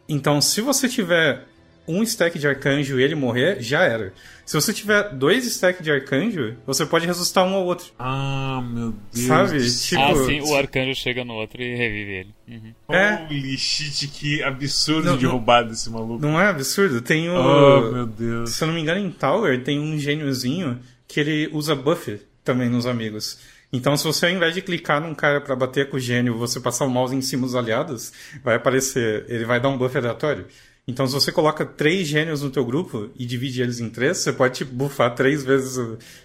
[0.09, 1.47] Então, se você tiver
[1.87, 4.13] um stack de arcanjo e ele morrer, já era.
[4.45, 7.87] Se você tiver dois stacks de arcanjo, você pode ressuscitar um ao outro.
[7.99, 9.27] Ah, meu Deus.
[9.27, 9.59] Sabe?
[9.71, 12.35] Tipo- Ah, sim, o arcanjo chega no outro e revive ele.
[12.49, 12.75] Uhum.
[12.95, 13.27] É.
[13.31, 16.21] Holy shit, que absurdo Não, de não- roubado esse maluco.
[16.21, 17.01] Não é absurdo?
[17.01, 17.35] Tem o.
[17.35, 18.51] Oh, meu Deus.
[18.51, 22.69] Se eu não me engano, em Tower tem um gêniozinho que ele usa buff também
[22.69, 23.39] nos amigos.
[23.73, 26.59] Então, se você ao invés de clicar num cara pra bater com o gênio, você
[26.59, 28.13] passar o mouse em cima dos aliados,
[28.43, 30.47] vai aparecer, ele vai dar um buff aleatório.
[30.89, 34.33] Então, se você coloca três gênios no teu grupo e divide eles em três, você
[34.33, 35.79] pode tipo, buffar três vezes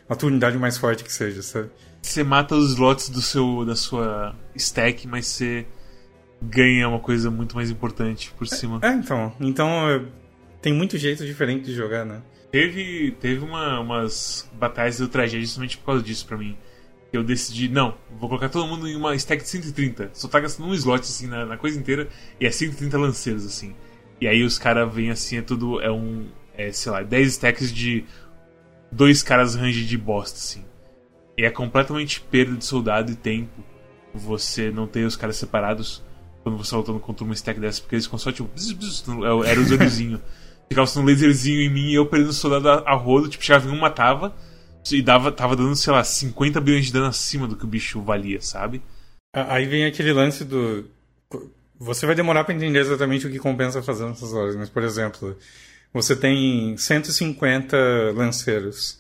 [0.10, 1.70] a- tua unidade mais forte que seja, sabe?
[2.01, 5.66] Você mata os slots do seu, da sua stack, mas você
[6.41, 8.80] ganha uma coisa muito mais importante por cima.
[8.82, 9.34] É, então.
[9.39, 10.03] Então, é,
[10.62, 12.22] tem muito jeito diferente de jogar, né?
[12.51, 16.58] Teve, teve uma, umas batalhas do tragédia justamente por causa disso pra mim.
[17.12, 20.10] Eu decidi, não, vou colocar todo mundo em uma stack de 130.
[20.14, 22.08] Só tá gastando um slot assim na, na coisa inteira
[22.39, 23.76] e é 130 lanceiros assim.
[24.20, 25.82] E aí os caras vêm assim, é tudo.
[25.82, 26.28] É um.
[26.57, 28.05] É, sei lá, 10 stacks de
[28.91, 30.63] dois caras range de bosta, assim.
[31.38, 33.63] E é completamente perda de soldado e tempo
[34.13, 36.01] você não ter os caras separados
[36.41, 38.49] quando você tá lutando contra uma stack dessa, porque eles ficam só tipo.
[38.53, 39.03] Bzz, bzz,
[39.45, 40.22] era o olhozinhos.
[40.68, 43.72] Ficava um laserzinho em mim e eu perdendo soldado a, a rodo, tipo, chegava em
[43.72, 44.36] um, matava.
[44.91, 48.01] E dava, tava dando, sei lá, 50 bilhões de dano acima do que o bicho
[48.01, 48.82] valia, sabe?
[49.34, 50.86] Aí vem aquele lance do.
[51.80, 55.38] Você vai demorar para entender exatamente o que compensa fazer nessas horas, mas, por exemplo,
[55.93, 57.78] você tem 150
[58.15, 58.99] lanceiros.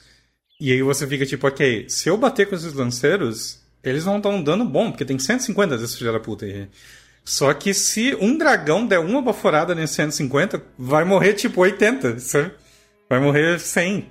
[0.59, 4.29] E aí você fica tipo, ok, se eu bater com esses lanceiros, eles vão dar
[4.29, 6.67] um dano bom, porque tem 150 desses filha da puta aí.
[7.23, 12.51] Só que se um dragão der uma baforada nesse 150, vai morrer tipo 80, sabe?
[13.09, 14.07] Vai morrer 100.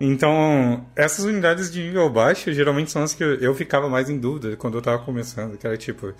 [0.00, 4.56] Então, essas unidades de nível baixo geralmente são as que eu ficava mais em dúvida
[4.56, 5.58] quando eu tava começando.
[5.58, 6.14] Que era tipo,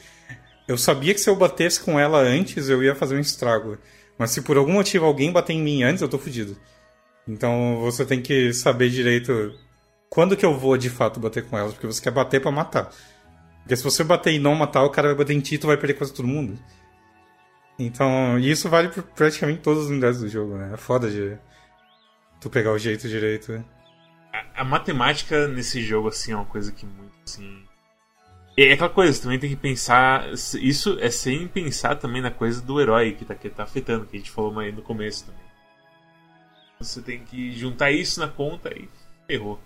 [0.67, 3.79] eu sabia que se eu batesse com ela antes, eu ia fazer um estrago.
[4.19, 6.57] Mas se por algum motivo alguém bater em mim antes, eu tô fudido.
[7.27, 9.59] Então você tem que saber direito
[10.09, 12.91] quando que eu vou de fato bater com elas, porque você quer bater para matar.
[13.63, 15.77] Porque se você bater e não matar, o cara vai bater em ti e vai
[15.77, 16.59] perder quase todo mundo.
[17.79, 20.71] Então, isso vale por praticamente todas as unidades do jogo, né?
[20.75, 21.37] É foda de
[22.41, 23.65] tu pegar o jeito direito.
[24.33, 27.64] A, a matemática nesse jogo, assim, é uma coisa que muito, assim...
[28.57, 30.31] É aquela coisa, também tem que pensar...
[30.33, 34.17] Isso é sem pensar também na coisa do herói que tá, que tá afetando, que
[34.17, 35.41] a gente falou aí no começo também.
[36.79, 38.89] Você tem que juntar isso na conta e
[39.27, 39.61] ferrou.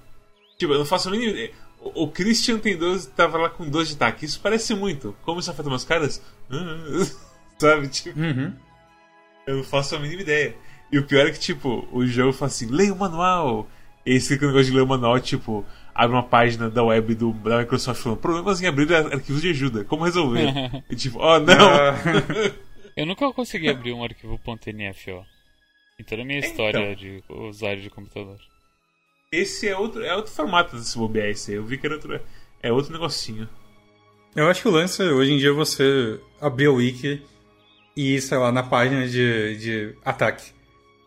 [0.57, 1.51] Tipo, eu não faço nem...
[1.81, 4.25] O Christian tem 12, tava lá com 12 de ataque.
[4.25, 5.15] Isso parece muito.
[5.23, 6.21] Como isso afeta meus caras?
[7.59, 7.89] Sabe?
[7.89, 8.19] Tipo.
[8.19, 8.53] Uhum.
[9.47, 10.57] Eu não faço a mínima ideia.
[10.91, 13.69] E o pior é que, tipo, o jogo fala assim: leia o manual.
[14.05, 15.65] E você negócio de ler o manual, tipo,
[15.99, 19.85] abre uma página da web do, da Microsoft falando: problemas em abrir arquivos de ajuda.
[19.85, 20.47] Como resolver?
[20.89, 21.57] e tipo, oh não!
[22.97, 25.25] eu nunca consegui abrir um arquivo .nf, ó.
[26.01, 28.39] Em toda a minha história então, de usuário de computador.
[29.33, 32.21] Esse é outro, é outro formato desse bobear esse Eu vi que era outro,
[32.63, 33.49] é outro negocinho.
[34.37, 37.21] Eu acho que o lance hoje em dia é você abrir o wiki
[37.97, 40.53] e, sei lá, na página de, de ataque.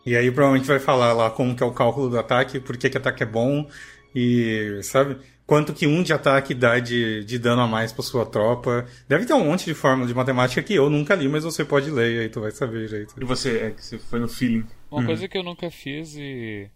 [0.04, 2.90] E aí provavelmente vai falar lá como que é o cálculo do ataque, por que,
[2.90, 3.66] que ataque é bom
[4.14, 5.16] e, sabe?
[5.46, 8.86] Quanto que um de ataque dá de, de dano a mais pra sua tropa.
[9.08, 11.90] Deve ter um monte de fórmula de matemática que eu nunca li, mas você pode
[11.90, 13.14] ler e aí tu vai saber direito.
[13.20, 14.64] E você, é que você foi no feeling.
[14.90, 15.06] Uma hum.
[15.06, 16.70] coisa que eu nunca fiz e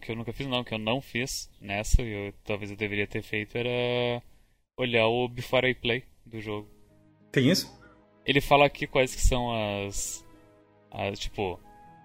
[0.00, 3.06] que eu nunca fiz não, que eu não fiz nessa, e eu, talvez eu deveria
[3.06, 4.22] ter feito, era
[4.76, 6.68] olhar o Before I Play do jogo.
[7.30, 7.72] Tem isso?
[8.24, 10.24] Ele fala aqui quais que são as.
[10.90, 11.58] as tipo,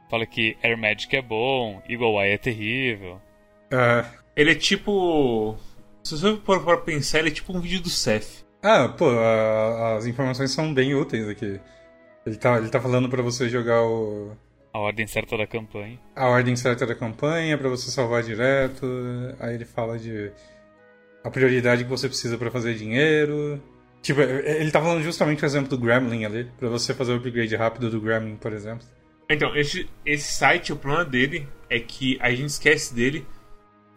[0.10, 3.22] fala que Air Magic é bom, Eagle Eye é terrível.
[3.72, 5.58] Uh, ele é tipo.
[6.04, 8.46] Se você for para pensar, ele é tipo um vídeo do Seth.
[8.64, 11.60] Ah, pô, a, as informações são bem úteis aqui.
[12.26, 14.32] Ele tá, ele tá falando para você jogar o
[14.78, 16.00] a ordem certa da campanha.
[16.16, 18.86] A ordem certa da campanha para você salvar direto.
[19.40, 20.32] Aí ele fala de
[21.24, 23.60] a prioridade que você precisa para fazer dinheiro.
[24.04, 27.56] Tipo, ele tá falando justamente o exemplo do Gremlin ali, para você fazer o upgrade
[27.56, 28.86] rápido do Gremlin, por exemplo.
[29.28, 33.26] Então, esse, esse site, o problema dele é que a gente esquece dele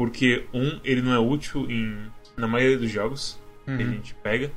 [0.00, 3.76] porque, um, ele não é útil em, na maioria dos jogos uhum.
[3.76, 3.92] que a uhum.
[3.92, 4.50] gente pega,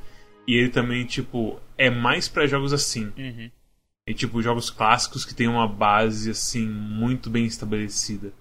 [0.46, 3.12] e ele também, tipo, é mais para jogos assim.
[3.14, 3.50] Uhum.
[4.06, 8.32] E tipo, jogos clássicos que tem uma base assim muito bem estabelecida.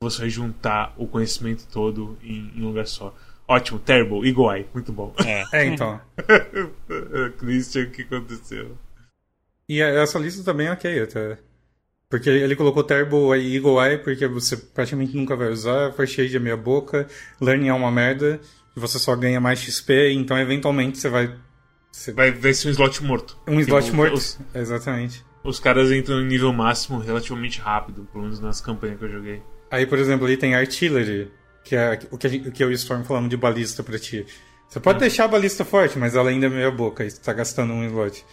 [0.00, 3.16] Você vai juntar o conhecimento todo em, em um lugar só.
[3.46, 5.14] Ótimo, terrible, Eye, muito bom.
[5.24, 6.00] É, é então.
[7.38, 8.76] Christian, o que aconteceu?
[9.68, 11.38] E essa lista também é ok, até.
[12.10, 16.38] Porque ele colocou Terrible e Eagle Eye porque você praticamente nunca vai usar, First é
[16.40, 17.06] meia boca,
[17.40, 18.40] Learning é uma merda,
[18.74, 21.32] você só ganha mais XP, então eventualmente você vai
[21.92, 23.38] você vai ver se um slot morto.
[23.46, 25.24] Um slot tipo, morto, os, exatamente.
[25.44, 29.42] Os caras entram no nível máximo relativamente rápido, pelo menos nas campanhas que eu joguei.
[29.70, 31.30] Aí, por exemplo, ali tem Artillery,
[31.64, 34.26] que é o que, o que eu e Storm falamos de balista pra ti.
[34.68, 35.00] Você pode é.
[35.00, 37.84] deixar a balista forte, mas ela ainda é meia boca, e você tá gastando um
[37.84, 38.24] slot.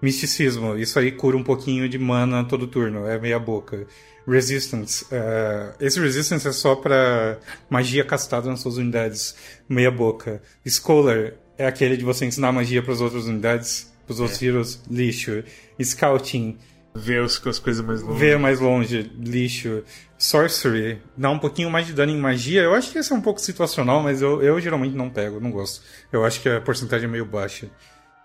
[0.00, 3.86] Misticismo, isso aí cura um pouquinho de mana todo turno, é meia boca.
[4.28, 7.38] Resistance, uh, esse Resistance é só para
[7.70, 9.36] magia castada nas suas unidades,
[9.68, 10.42] meia boca.
[10.66, 14.46] Scholar, é aquele de você ensinar magia para as outras unidades, para os outros é.
[14.46, 15.42] heroes, lixo.
[15.82, 16.58] Scouting.
[16.94, 18.18] Ver as, as coisas mais longe.
[18.18, 19.82] Ver mais longe, lixo.
[20.18, 22.62] Sorcery, dá um pouquinho mais de dano em magia.
[22.62, 25.50] Eu acho que esse é um pouco situacional, mas eu, eu geralmente não pego, não
[25.50, 25.82] gosto.
[26.10, 27.68] Eu acho que a porcentagem é meio baixa.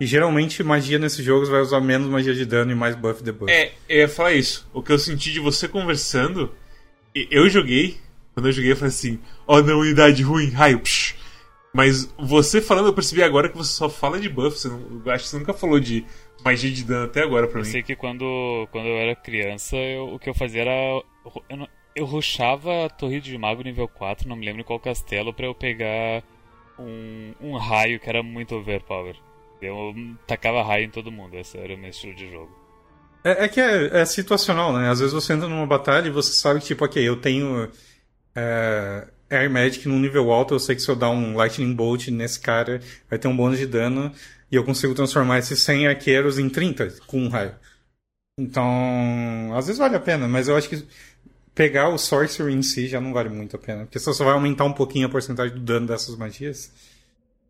[0.02, 3.52] E geralmente magia nesses jogos vai usar menos magia de dano e mais buff debuff.
[3.52, 4.68] É, eu ia falar isso.
[4.74, 6.52] O que eu senti de você conversando,
[7.14, 8.00] eu joguei,
[8.34, 11.14] quando eu joguei eu falei assim, ó oh, não, unidade ruim, raio, psh.
[11.72, 14.58] Mas você falando, eu percebi agora que você só fala de buff.
[14.58, 16.04] Você não, eu acho que você nunca falou de
[16.44, 17.70] magia de dano até agora pra Eu mim.
[17.72, 21.04] sei que quando, quando eu era criança, eu- o que eu fazia era.
[21.48, 24.80] Eu, não- eu rushava a Torre de Mago nível 4, não me lembro em qual
[24.80, 26.24] castelo, pra eu pegar
[26.80, 29.16] um, um raio que era muito overpower.
[29.62, 29.94] Eu
[30.26, 32.52] tacava raio em todo mundo, esse era o meu estilo de jogo.
[33.24, 34.90] É, é que é, é situacional, né?
[34.90, 37.70] Às vezes você entra numa batalha e você sabe que, tipo, ok, eu tenho
[38.36, 42.08] é, Air Magic num nível alto, eu sei que se eu dar um Lightning Bolt
[42.08, 44.12] nesse cara, vai ter um bônus de dano,
[44.52, 47.56] e eu consigo transformar esses 100 arqueiros em 30 com um raio.
[48.38, 50.86] Então, às vezes vale a pena, mas eu acho que
[51.54, 54.34] pegar o Sorcery em si já não vale muito a pena, porque você só vai
[54.34, 56.72] aumentar um pouquinho a porcentagem do dano dessas magias.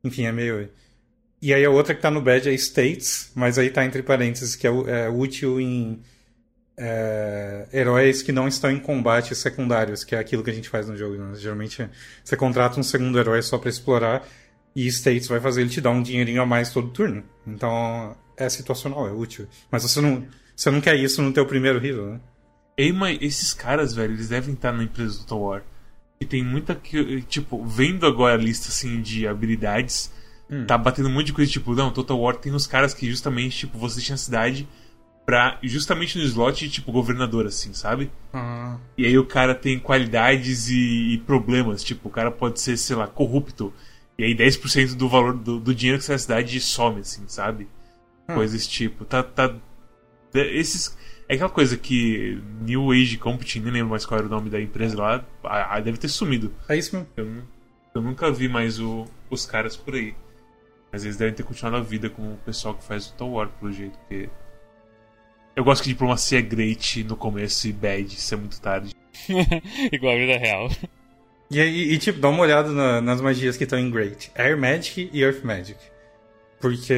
[0.04, 0.70] Enfim, é meio...
[1.42, 4.56] E aí a outra que tá no badge é States, mas aí tá entre parênteses,
[4.56, 6.02] que é, é útil em
[6.78, 10.88] é, heróis que não estão em combates secundários, que é aquilo que a gente faz
[10.88, 11.16] no jogo.
[11.18, 11.36] né?
[11.36, 11.90] Geralmente
[12.24, 14.28] você contrata um segundo herói só pra explorar
[14.76, 17.24] e States vai fazer ele te dar um dinheirinho a mais todo turno.
[17.46, 19.48] Então é situacional, é útil.
[19.70, 20.26] Mas você não,
[20.56, 22.20] você não quer isso no teu primeiro hero, né?
[22.78, 25.64] Ei, mas esses caras, velho, eles devem estar na empresa do Total War.
[26.20, 27.22] E tem muita que.
[27.24, 30.12] Tipo, vendo agora a lista assim de habilidades,
[30.68, 33.58] tá batendo um monte de coisa, tipo, não, Total War tem uns caras que justamente,
[33.60, 34.68] tipo, você deixa a cidade
[35.26, 35.58] pra.
[35.64, 38.12] Justamente no slot, tipo, governador, assim, sabe?
[38.34, 41.84] Ah, E aí o cara tem qualidades e, e problemas.
[41.84, 43.74] Tipo, o cara pode ser, sei lá, corrupto.
[44.18, 47.68] E aí 10% do valor do, do dinheiro que sai da cidade some, assim, sabe?
[48.30, 48.36] Hum.
[48.36, 49.06] Coisas tipo.
[49.06, 49.24] Tá.
[49.24, 49.56] tá
[50.34, 50.98] é, esses.
[51.30, 54.60] É aquela coisa que New Age Computing, nem lembro mais qual era o nome da
[54.62, 56.54] empresa lá, a- a- deve ter sumido.
[56.68, 57.08] é isso mesmo.
[57.16, 57.44] Eu,
[57.96, 60.14] eu nunca vi mais o- os caras por aí.
[60.92, 63.48] Mas eles devem ter continuado a vida com o pessoal que faz o Total War,
[63.50, 64.30] pelo jeito, porque.
[65.56, 68.94] Eu gosto que diplomacia é great no começo e bad, isso é muito tarde.
[69.92, 70.70] Igual a vida real.
[71.50, 74.32] E, aí, e, tipo, dá uma olhada na- nas magias que estão em Great.
[74.36, 75.78] Air Magic e Earth Magic.
[76.62, 76.94] Porque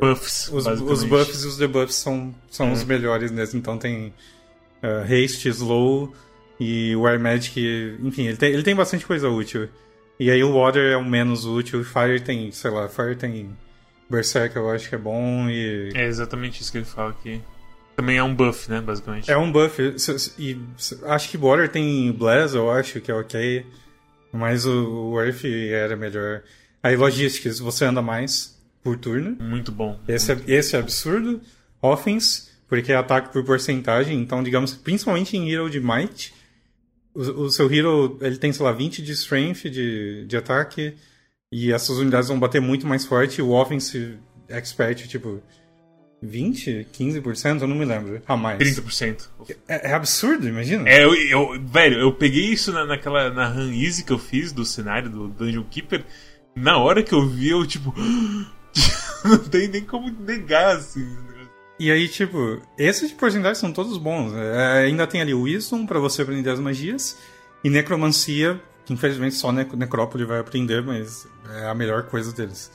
[0.00, 2.72] Buffs, os, os buffs e os debuffs são, são É.
[2.72, 3.58] os melhores mesmo.
[3.58, 4.14] Então tem
[4.82, 6.14] uh, haste, slow
[6.58, 7.60] e o Air Magic,
[8.00, 9.68] enfim, ele tem, ele tem bastante coisa útil.
[10.18, 13.50] E aí o Water é o menos útil, Fire tem, sei lá, Fire tem
[14.08, 17.40] Berserk, eu acho que é bom e É exatamente isso que ele fala aqui.
[17.96, 19.30] Também é um buff, né, basicamente.
[19.30, 19.80] é um buff.
[20.38, 20.58] E
[21.06, 23.64] acho que Water tem Blast, eu acho que é ok.
[24.32, 26.42] Mas o, o Earth era melhor.
[26.82, 29.36] Aí Logistics, você anda mais por turno.
[29.40, 29.98] Muito bom.
[30.06, 31.40] Esse é, esse é absurdo.
[31.80, 34.20] Offense, porque é ataque por porcentagem.
[34.20, 36.34] Então, digamos, principalmente em Hero de Might,
[37.16, 40.94] o, o seu Hero ele tem, sei lá, 20 de Strength de, de ataque.
[41.50, 43.38] E essas unidades vão bater muito mais forte.
[43.38, 45.40] E o Offense Expert, tipo,
[46.22, 48.20] 20, 15%, eu não me lembro.
[48.26, 48.58] A mais.
[48.58, 49.28] 30%.
[49.68, 50.88] É, é absurdo, imagina.
[50.88, 54.52] É, eu, eu- velho, eu peguei isso na, naquela na run easy que eu fiz
[54.52, 56.04] do cenário do Dungeon Keeper.
[56.54, 57.94] Na hora que eu vi, eu tipo.
[59.24, 61.06] não tem nem como negar, assim.
[61.78, 64.32] E aí, tipo, esses porcentagem são todos bons.
[64.34, 67.18] É, ainda tem ali o Wisdom pra você aprender as magias.
[67.62, 72.70] E Necromancia, que infelizmente só Nec Necrópole vai aprender, mas é a melhor coisa deles.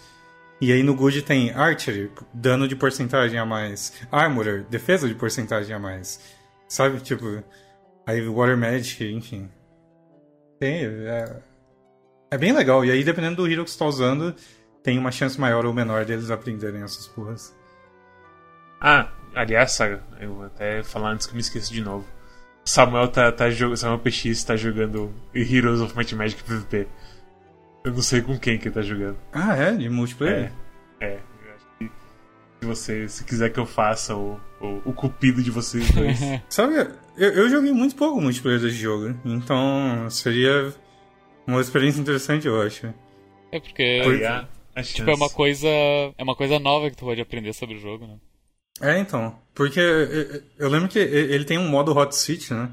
[0.59, 3.93] E aí no Good tem Archery, dano de porcentagem a mais.
[4.11, 6.19] Armorer, defesa de porcentagem a mais.
[6.67, 7.43] Sabe, tipo.
[8.05, 9.49] Aí Water Magic, enfim.
[10.59, 10.85] Tem.
[10.85, 11.41] É,
[12.29, 12.85] é bem legal.
[12.85, 14.35] E aí, dependendo do hero que você tá usando,
[14.83, 17.55] tem uma chance maior ou menor deles aprenderem essas porras.
[18.81, 22.05] Ah, aliás, Saga, eu vou até falar antes que eu me esqueça de novo.
[22.65, 23.77] Samuel tá, tá jogando.
[23.77, 26.87] Samuel PX tá jogando Heroes of Might Magic PVP.
[27.83, 29.17] Eu não sei com quem que ele tá jogando.
[29.31, 29.71] Ah, é?
[29.73, 30.51] De multiplayer?
[30.99, 31.05] É.
[31.05, 31.19] É.
[31.43, 31.91] Eu acho que
[32.59, 36.19] se você se quiser que eu faça o, o, o cupido de vocês dois.
[36.49, 36.75] Sabe,
[37.17, 40.73] eu, eu joguei muito pouco multiplayer desse jogo, então seria
[41.45, 42.93] uma experiência interessante, eu acho.
[43.51, 45.67] É porque a, a tipo, é uma coisa.
[45.67, 48.17] É uma coisa nova que tu pode aprender sobre o jogo, né?
[48.81, 49.39] É, então.
[49.53, 49.79] Porque
[50.57, 52.69] eu, lembro que ele tem um modo Hot Seat, né?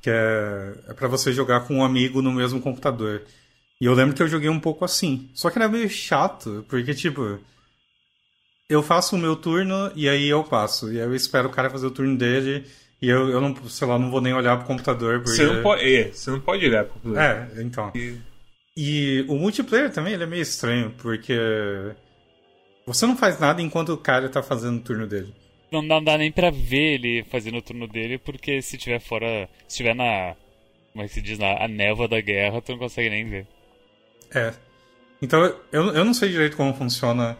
[0.00, 3.22] Que é, é pra você jogar com um amigo no mesmo computador.
[3.80, 5.28] E eu lembro que eu joguei um pouco assim.
[5.34, 7.38] Só que era meio chato, porque, tipo.
[8.68, 10.92] Eu faço o meu turno e aí eu passo.
[10.92, 12.64] E aí eu espero o cara fazer o turno dele.
[13.02, 15.18] E eu, eu não, sei lá, não vou nem olhar pro computador.
[15.20, 15.36] Porque...
[15.36, 15.82] Você não pode.
[15.96, 17.20] É, você não pode olhar pro computador.
[17.56, 17.90] É, então.
[17.96, 18.18] E-
[18.76, 21.36] E o multiplayer também ele é meio estranho, porque
[22.86, 25.34] você não faz nada enquanto o cara tá fazendo o turno dele.
[25.70, 28.98] Não dá, não dá nem pra ver ele fazendo o turno dele, porque se tiver
[29.00, 29.48] fora.
[29.68, 30.34] Se tiver na.
[30.92, 31.38] Como é que se diz?
[31.38, 33.46] Na a névoa da guerra, tu não consegue nem ver.
[34.34, 34.52] É.
[35.22, 37.36] Então eu, eu não sei direito como funciona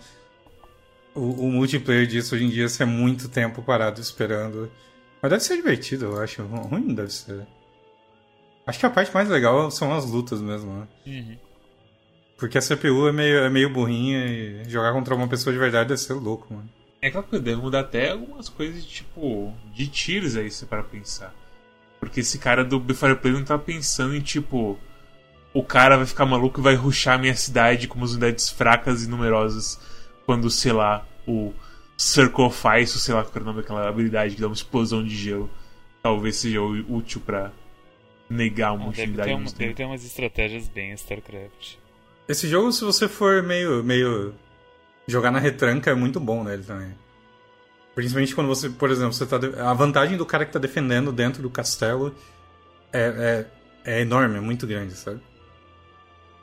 [1.14, 4.70] o, o multiplayer disso hoje em dia, se é muito tempo parado esperando.
[5.20, 6.42] Mas deve ser divertido, eu acho.
[6.44, 7.46] Ru- Ruim deve ser.
[8.66, 10.88] Acho que a parte mais legal são as lutas mesmo, né?
[11.06, 11.36] Uhum.
[12.40, 15.90] Porque a CPU é meio, é meio burrinha e jogar contra uma pessoa de verdade
[15.90, 16.68] deve ser louco, mano.
[17.02, 21.34] É aquela coisa, deve mudar até algumas coisas, tipo, de tiros aí, se para pensar.
[21.98, 24.78] Porque esse cara do Before Play não tá pensando em, tipo,
[25.52, 29.04] o cara vai ficar maluco e vai ruxar a minha cidade com umas unidades fracas
[29.04, 29.78] e numerosas
[30.24, 31.52] quando, sei lá, o
[31.96, 34.54] Circle of Ice, ou sei lá qual é o nome daquela habilidade que dá uma
[34.54, 35.50] explosão de gelo,
[36.02, 37.52] talvez seja útil para
[38.30, 41.79] negar uma Ah, deve, unidade ter mesmo deve ter umas estratégias bem StarCraft.
[42.30, 44.32] Esse jogo, se você for meio, meio
[45.04, 46.94] jogar na retranca, é muito bom nele também.
[47.92, 51.10] Principalmente quando você, por exemplo, você tá de- a vantagem do cara que tá defendendo
[51.10, 52.14] dentro do castelo
[52.92, 53.46] é,
[53.84, 55.20] é, é enorme, é muito grande, sabe?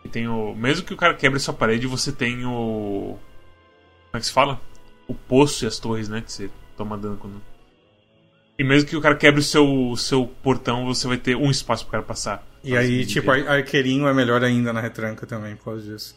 [0.04, 0.54] E tem o.
[0.54, 3.18] Mesmo que o cara quebre sua parede, você tem o.
[4.08, 4.60] Como é que se fala?
[5.08, 6.20] O poço e as torres, né?
[6.20, 7.42] Que você toma dano quando.
[8.60, 11.86] E mesmo que o cara quebre o seu, seu portão, você vai ter um espaço
[11.86, 12.46] pro cara passar.
[12.68, 16.16] E aí, tipo, ar- arqueirinho é melhor ainda na retranca também, por causa disso.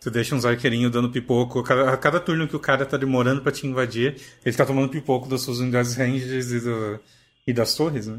[0.00, 1.62] Você deixa uns arqueirinhos dando pipoco.
[1.62, 4.88] Cada, a cada turno que o cara tá demorando pra te invadir, ele tá tomando
[4.88, 6.98] pipoco das suas unidades ranges e, do-
[7.46, 8.18] e das torres, né?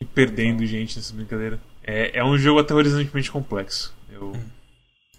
[0.00, 1.60] E perdendo gente nessa brincadeira.
[1.84, 3.94] É, é um jogo aterrorizantemente complexo.
[4.10, 4.32] Eu,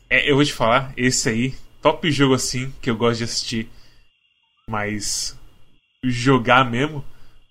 [0.10, 3.70] é, eu vou te falar, esse aí, top jogo assim, que eu gosto de assistir.
[4.70, 5.38] Mas
[6.04, 7.04] jogar mesmo,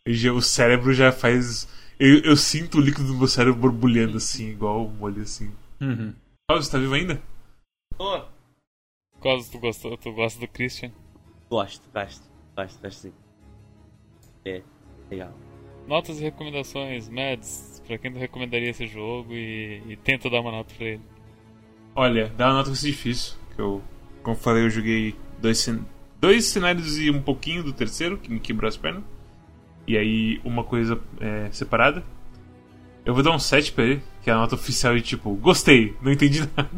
[0.06, 1.66] o cérebro já faz.
[1.98, 5.52] Eu, eu sinto o líquido do meu cérebro borbulhando assim, igual o molho assim.
[5.80, 6.14] Uhum.
[6.48, 7.22] Carlos, você tá vivo ainda?
[7.96, 8.24] Tô.
[9.20, 10.90] Gosto, tu, gostou, tu gosta do Christian?
[11.48, 13.12] Gosto, gosto, gosto, gosto sim.
[14.44, 14.62] É,
[15.10, 15.32] legal.
[15.86, 20.50] Notas e recomendações, Mads, pra quem tu recomendaria esse jogo e, e tenta dar uma
[20.50, 21.02] nota pra ele.
[21.94, 23.36] Olha, dá uma nota vai ser difícil.
[23.54, 23.82] Que eu,
[24.22, 25.70] como eu falei, eu joguei dois,
[26.20, 29.04] dois cenários e um pouquinho do terceiro, que me quebrou as pernas.
[29.86, 32.02] E aí uma coisa é, separada.
[33.04, 35.94] Eu vou dar um 7 pra ele, que é a nota oficial de tipo, gostei,
[36.00, 36.70] não entendi nada.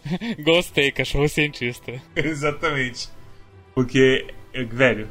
[0.42, 1.92] Gostei, cachorro cientista.
[2.16, 3.10] Exatamente.
[3.74, 5.08] Porque, é, velho,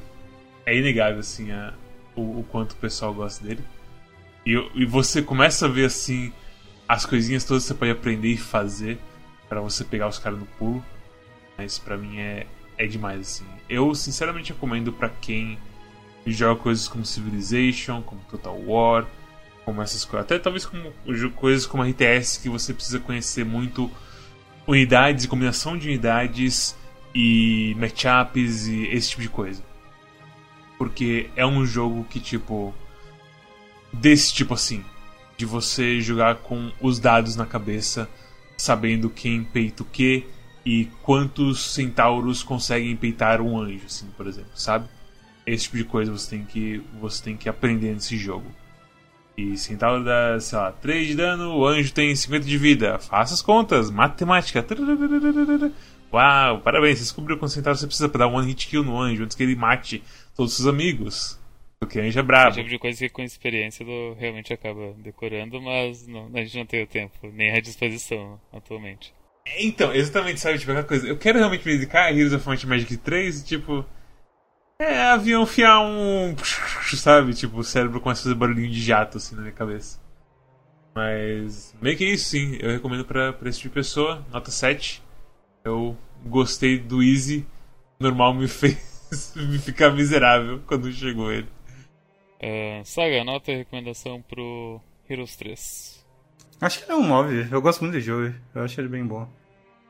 [0.65, 1.73] é inegável assim a,
[2.15, 3.61] o, o quanto o pessoal gosta dele.
[4.45, 6.33] E, e você começa a ver assim
[6.87, 8.97] as coisinhas todas que você pode aprender e fazer
[9.47, 10.83] pra você pegar os caras no pulo.
[11.55, 13.45] Mas pra mim é, é demais assim.
[13.69, 15.57] Eu sinceramente recomendo pra quem
[16.31, 19.05] joga coisas como Civilization, como Total War,
[19.65, 20.25] como essas coisas.
[20.25, 20.91] Até talvez como
[21.35, 23.91] coisas como RTS que você precisa conhecer muito
[24.65, 26.75] unidades e combinação de unidades
[27.13, 29.63] e matchups e esse tipo de coisa.
[30.77, 32.73] Porque é um jogo que, tipo.
[33.91, 34.83] Desse tipo assim.
[35.35, 38.09] De você jogar com os dados na cabeça,
[38.57, 40.27] sabendo quem peita o que
[40.65, 44.89] e quantos centauros conseguem peitar um anjo, assim, por exemplo, sabe?
[45.47, 48.51] Esse tipo de coisa você tem que, você tem que aprender nesse jogo.
[49.37, 52.99] E centauro dá, sei lá, 3 de dano, o anjo tem 50 de vida.
[52.99, 54.65] Faça as contas, matemática.
[56.11, 59.23] Uau, parabéns, você descobriu quantos centauros você precisa pra dar um hit kill no anjo
[59.23, 60.03] antes que ele mate
[60.35, 61.39] todos os seus amigos.
[61.79, 62.55] Porque anjo é É o brabo.
[62.55, 66.65] tipo de coisa que com experiência tu realmente acaba decorando, mas não- a gente não
[66.65, 69.13] tem o tempo, nem a disposição atualmente.
[69.59, 71.07] Então, exatamente, sabe, tipo, aquela coisa.
[71.07, 73.85] Eu quero realmente me dedicar a Heroes of Might Magic 3 e, tipo.
[74.79, 76.35] É, avião fiar um.
[76.95, 77.33] Sabe?
[77.33, 79.99] Tipo, o cérebro começa a fazer barulhinho de jato, assim, na minha cabeça.
[80.93, 81.75] Mas.
[81.81, 82.57] Meio que é isso, sim.
[82.59, 84.25] Eu recomendo pra, pra esse tipo de pessoa.
[84.31, 85.03] Nota 7.
[85.63, 87.45] Eu gostei do Easy.
[87.99, 91.47] Normal me fez me ficar miserável quando chegou ele.
[92.41, 96.05] Ah, Saga, nota e recomendação pro Heroes 3.
[96.61, 97.47] Acho que é um 9.
[97.51, 98.33] Eu gosto muito desse jogo.
[98.53, 99.27] Eu acho ele bem bom.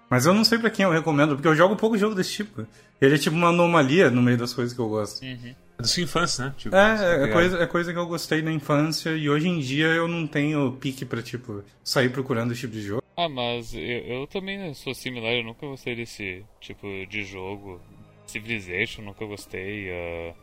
[0.10, 2.66] Mas eu não sei pra quem eu recomendo, porque eu jogo pouco jogo desse tipo.
[3.02, 5.22] Ele é tipo uma anomalia no meio das coisas que eu gosto.
[5.24, 5.54] Uhum.
[5.78, 6.56] É da sua infância, né?
[6.58, 9.88] Tipo, É, é coisa, é coisa que eu gostei na infância e hoje em dia
[9.88, 13.04] eu não tenho pique pra, tipo, sair procurando esse tipo de jogo.
[13.16, 17.82] Ah, mas eu, eu também sou similar, eu nunca gostei desse tipo de jogo.
[18.26, 19.90] Civilization, nunca gostei.
[19.92, 20.34] ah,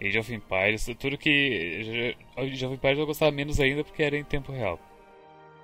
[0.00, 2.14] Age of Empires, tudo que.
[2.36, 4.78] Age of Empires eu gostava menos ainda porque era em tempo real.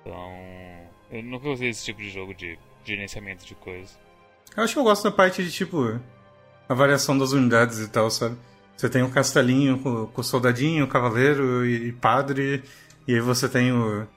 [0.01, 0.31] Então.
[1.11, 3.91] Eu nunca gostei desse tipo de jogo de gerenciamento de coisa.
[4.55, 5.99] Eu acho que eu gosto da parte de, tipo,
[6.67, 8.37] a variação das unidades e tal, sabe?
[8.75, 12.63] Você tem o castelinho com, com o soldadinho, o cavaleiro e, e padre,
[13.07, 14.07] e aí você tem o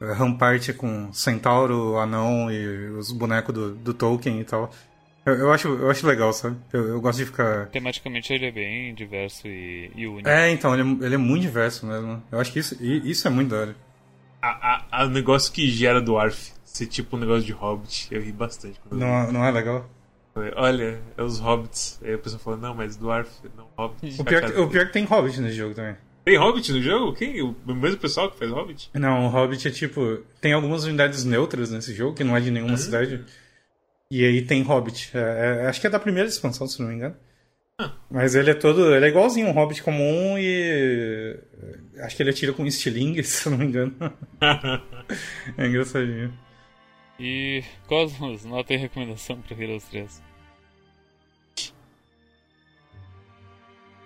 [0.00, 4.70] Rampart com centauro, anão e os bonecos do, do Tolkien e tal.
[5.26, 6.56] Eu, eu acho, eu acho legal, sabe?
[6.72, 7.66] Eu, eu gosto de ficar.
[7.66, 10.28] Tematicamente ele é bem diverso e, e único.
[10.28, 12.22] É, então, ele é, ele é muito diverso mesmo.
[12.32, 13.76] Eu acho que isso, isso é muito da hora.
[14.40, 18.08] A, a, a negócio que gera Dwarf ser tipo um negócio de Hobbit.
[18.10, 19.12] Eu ri bastante quando eu vi.
[19.26, 19.88] Não, não é legal?
[20.56, 22.00] Olha, é os Hobbits.
[22.02, 24.20] Aí a pessoa falou, não, mas Dwarf, não Hobbit.
[24.20, 25.96] O pior, que- o pior que tem Hobbit nesse jogo também.
[26.24, 27.14] Tem Hobbit no jogo?
[27.14, 27.40] Quem?
[27.42, 28.90] O mesmo pessoal que faz Hobbit?
[28.94, 30.18] Não, o Hobbit é tipo.
[30.40, 33.24] Tem algumas unidades neutras nesse jogo, que não é de nenhuma cidade.
[34.10, 35.10] E aí tem Hobbit.
[35.14, 37.16] É, é, acho que é da primeira expansão, se não me engano.
[38.10, 38.94] Mas ele é todo.
[38.94, 41.38] Ele é igualzinho um Hobbit comum e.
[42.00, 43.94] Acho que ele atira com estilingue, se não me engano.
[45.56, 46.32] é engraçadinho.
[47.18, 50.22] E Cosmos, nota e recomendação para Heroes 3.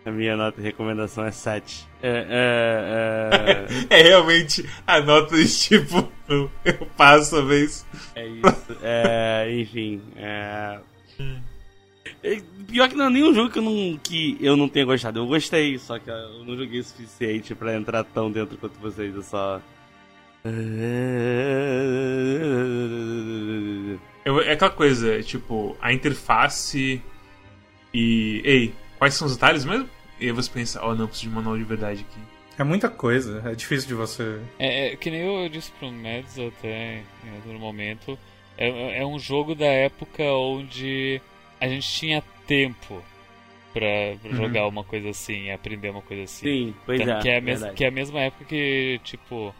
[0.04, 1.86] A minha nota de recomendação é 7.
[2.02, 4.00] É, é, é...
[4.00, 6.50] é realmente a nota de tipo, eu
[6.96, 7.86] passo a vez.
[8.14, 8.78] É isso.
[8.82, 10.02] É, enfim.
[10.16, 10.80] É...
[12.66, 15.18] Pior que não é nenhum jogo que eu, não, que eu não tenha gostado.
[15.18, 19.14] Eu gostei, só que eu não joguei o suficiente pra entrar tão dentro quanto vocês.
[19.14, 19.60] Eu só.
[24.24, 27.00] Eu, é aquela coisa, tipo, a interface
[27.94, 28.42] e.
[28.44, 29.88] Ei, quais são os detalhes mesmo?
[30.18, 32.20] E aí você pensa, oh não, preciso de manual de verdade aqui.
[32.58, 34.40] É muita coisa, é difícil de você.
[34.58, 38.18] É, é que nem eu disse pro Mads até em outro momento.
[38.58, 41.20] É, é um jogo da época onde
[41.60, 43.02] a gente tinha tempo
[43.72, 44.36] pra, pra uhum.
[44.36, 46.46] jogar uma coisa assim, aprender uma coisa assim.
[46.46, 47.22] Sim, pois então, é.
[47.22, 49.54] Que é, a que é a mesma época que, tipo,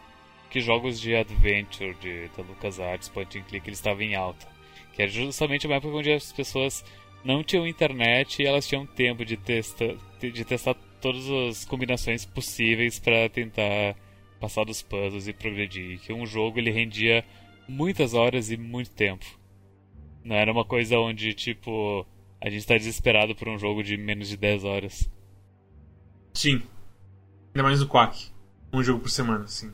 [0.53, 4.47] que jogos de adventure de, da LucasArts, point and click, eles estavam em alta.
[4.93, 6.85] Que era justamente uma época onde as pessoas
[7.25, 13.27] não tinham internet e elas tinham tempo de, de testar todas as combinações possíveis para
[13.29, 13.95] tentar
[14.39, 15.99] passar dos puzzles e progredir.
[15.99, 17.25] Que um jogo ele rendia
[17.67, 19.25] muitas horas e muito tempo.
[20.23, 22.05] Não era uma coisa onde, tipo,
[22.39, 25.09] a gente tá desesperado por um jogo de menos de 10 horas.
[26.35, 26.61] Sim.
[27.55, 28.31] Ainda mais no Quack.
[28.71, 29.71] Um jogo por semana, sim.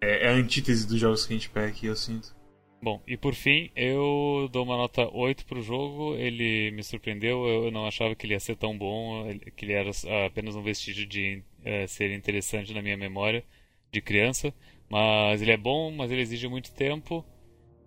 [0.00, 2.34] É, é a antítese dos jogos que a gente pega aqui, eu sinto.
[2.82, 6.14] Bom, e por fim, eu dou uma nota 8 pro jogo.
[6.14, 9.26] Ele me surpreendeu, eu não achava que ele ia ser tão bom,
[9.56, 9.90] que ele era
[10.26, 13.44] apenas um vestígio de uh, ser interessante na minha memória
[13.90, 14.54] de criança.
[14.88, 17.24] Mas ele é bom, mas ele exige muito tempo.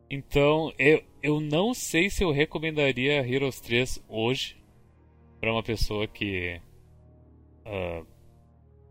[0.09, 4.57] Então, eu, eu não sei se eu recomendaria Heroes 3 hoje
[5.39, 6.59] para uma pessoa que.
[7.65, 8.05] Uh,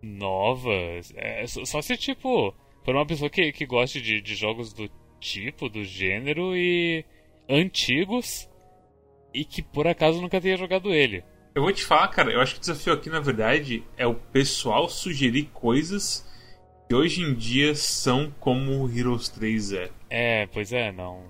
[0.01, 0.73] nova.
[1.17, 2.55] É, só se, tipo,
[2.89, 7.05] para uma pessoa que, que goste de, de jogos do tipo, do gênero e
[7.47, 8.49] antigos
[9.35, 11.23] e que por acaso nunca tenha jogado ele.
[11.55, 14.15] Eu vou te falar, cara, eu acho que o desafio aqui, na verdade, é o
[14.15, 16.27] pessoal sugerir coisas
[16.89, 19.91] que hoje em dia são como o Heroes 3 é.
[20.09, 21.25] É, pois é, não.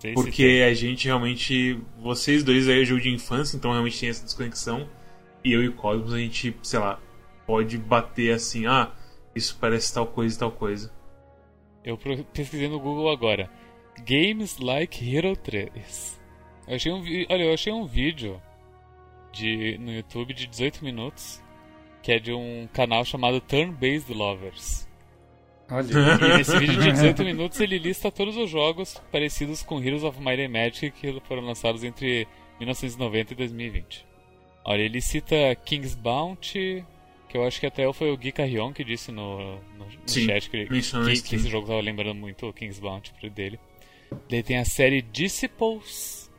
[0.00, 1.80] Sei Porque a gente realmente.
[2.02, 4.86] Vocês dois aí é jogo de infância, então realmente tem essa desconexão.
[5.42, 7.00] E eu e o Cosmos, a gente, sei lá,
[7.46, 8.92] pode bater assim, ah,
[9.34, 10.97] isso parece tal coisa e tal coisa.
[11.88, 11.96] Eu
[12.34, 13.50] pesquisei no Google agora.
[14.06, 16.20] Games like Hero 3.
[16.66, 18.40] Eu achei um, olha, eu achei um vídeo
[19.32, 21.42] de, no YouTube de 18 minutos
[22.02, 24.86] que é de um canal chamado Turn Based Lovers.
[25.70, 25.86] Olha.
[25.90, 30.20] E nesse vídeo de 18 minutos ele lista todos os jogos parecidos com Heroes of
[30.20, 32.28] Might and Magic que foram lançados entre
[32.58, 34.06] 1990 e 2020.
[34.62, 36.84] Olha, ele cita King's Bounty,
[37.28, 40.26] que eu acho que até foi o Gui Carrion que disse no, no, no sim,
[40.26, 43.60] chat que, que, que, esse jogo tava lembrando muito o King's Bounty dele.
[44.28, 46.30] Daí tem a série Disciples,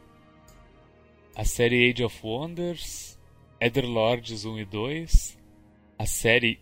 [1.36, 3.20] a série Age of Wonders,
[3.62, 5.38] Etherlords 1 e 2,
[5.98, 6.60] a série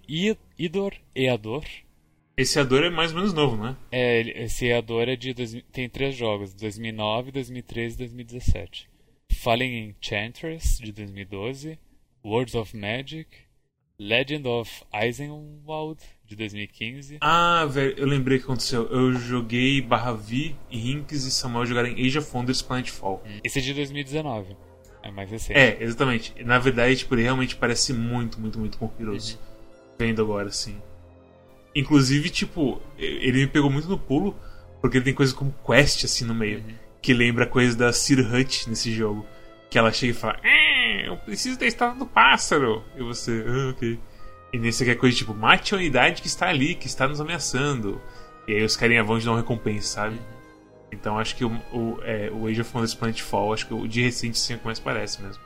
[0.58, 1.64] Idor, Eador.
[2.36, 3.78] Esse Eador é mais ou menos novo, né?
[3.92, 5.34] É, esse Eador é de.
[5.34, 8.90] Dois, tem três jogos: 2009, 2013 e 2017.
[9.32, 11.80] Fallen Enchantress, de 2012.
[12.24, 13.47] Words of Magic.
[14.00, 17.18] Legend of Eisenwald, de 2015.
[17.20, 18.88] Ah, velho, eu lembrei o que aconteceu.
[18.92, 23.24] Eu joguei barra V e Rinks e Samuel jogaram Age of Wonders Planetfall.
[23.26, 23.40] Hum.
[23.44, 24.56] Esse é de 2019.
[25.02, 25.58] É mais recente.
[25.58, 26.34] É, exatamente.
[26.44, 29.34] Na verdade, tipo, ele realmente parece muito, muito, muito Heroes.
[29.34, 29.40] Uhum.
[29.98, 30.80] Vendo agora, sim.
[31.76, 34.38] Inclusive, tipo, ele me pegou muito no pulo,
[34.80, 36.60] porque ele tem coisas como quest, assim, no meio.
[36.60, 36.76] Uhum.
[37.02, 39.26] Que lembra coisa da Sir Hut nesse jogo.
[39.72, 40.40] Que ela chega e fala...
[41.08, 42.84] Eu preciso da estátua do pássaro.
[42.96, 44.00] E você, ah, ok.
[44.54, 47.20] E nesse aqui é coisa tipo, mate a unidade que está ali, que está nos
[47.20, 48.02] ameaçando.
[48.48, 50.20] E aí os carinha vão te dar uma recompensa, sabe?
[50.92, 54.02] Então acho que o, o, é, o Age of Wonders Planetfall, acho que o de
[54.02, 55.44] recente sim é o que mais parece mesmo.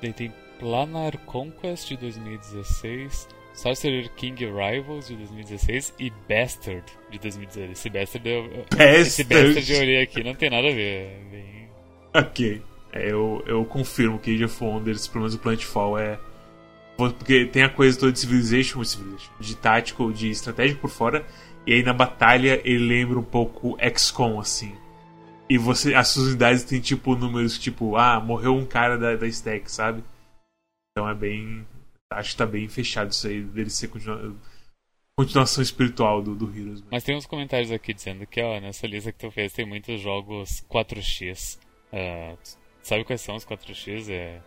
[0.00, 7.70] Daí tem Planar Conquest de 2016, Sorcerer King Rivals de 2016 e Bastard de 2016.
[7.72, 9.00] Esse Bastard eu, Bastard.
[9.00, 11.10] Esse Bastard eu olhei aqui, não tem nada a ver.
[11.10, 11.68] É bem...
[12.14, 12.62] Ok.
[12.92, 16.18] É, eu, eu confirmo que Age of Wonders, pelo menos o Planetfall, é.
[16.96, 18.82] Porque tem a coisa toda de Civilization,
[19.38, 21.24] de tático, de estratégia por fora,
[21.66, 24.76] e aí na batalha ele lembra um pouco XCOM, assim.
[25.48, 29.26] E você, as suas unidades têm tipo números tipo, ah, morreu um cara da, da
[29.26, 30.04] stack, sabe?
[30.92, 31.66] Então é bem.
[32.12, 34.36] Acho que tá bem fechado isso aí, dele ser continua,
[35.16, 36.82] continuação espiritual do, do Heroes.
[36.90, 40.00] Mas tem uns comentários aqui dizendo que, ó, nessa lista que tu fez tem muitos
[40.00, 41.58] jogos 4x.
[41.92, 44.10] Uh, sabe quais são os 4x?
[44.10, 44.40] É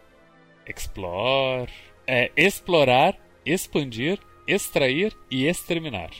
[0.65, 1.71] explore,
[2.07, 6.11] é explorar, expandir, extrair e exterminar.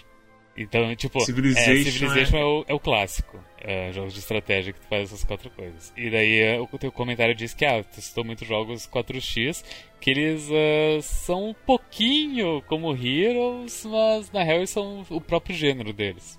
[0.56, 2.42] Então, tipo, Civilization, é, Civilization é...
[2.42, 3.44] é, o, é o clássico.
[3.60, 5.92] É, jogos de estratégia que tu faz essas quatro coisas.
[5.96, 9.64] E daí é, o teu comentário diz que, ah, tu citou muitos jogos 4x,
[10.00, 15.56] que eles uh, são um pouquinho como Heroes, mas na real eles são o próprio
[15.56, 16.38] gênero deles.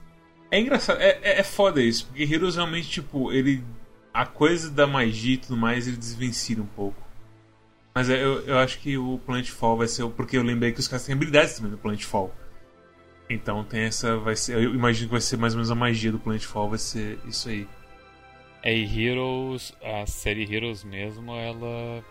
[0.50, 3.64] É engraçado, é, é, é foda isso, porque Heroes realmente, tipo, ele.
[4.14, 7.02] A coisa da magia e tudo mais, ele desvencilha um pouco.
[7.92, 10.08] Mas eu, eu acho que o Planetfall vai ser.
[10.10, 12.32] Porque eu lembrei que os caras têm habilidades também no Planetfall.
[13.28, 14.16] Então tem essa.
[14.18, 16.78] Vai ser, eu imagino que vai ser mais ou menos a magia do Planetfall, vai
[16.78, 17.66] ser isso aí.
[18.62, 22.04] É, e Heroes, a série Heroes mesmo, ela.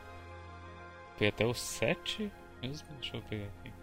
[1.18, 2.32] Foi até o 7
[2.62, 2.88] mesmo?
[3.00, 3.83] Deixa eu pegar aqui.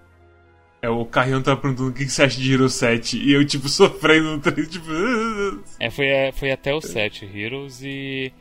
[0.83, 3.68] É, o Carrião tava perguntando o que você acha de Heroes 7 e eu, tipo,
[3.68, 4.87] sofrendo no trem, tipo.
[5.78, 8.33] É, foi, foi até o 7 Heroes e.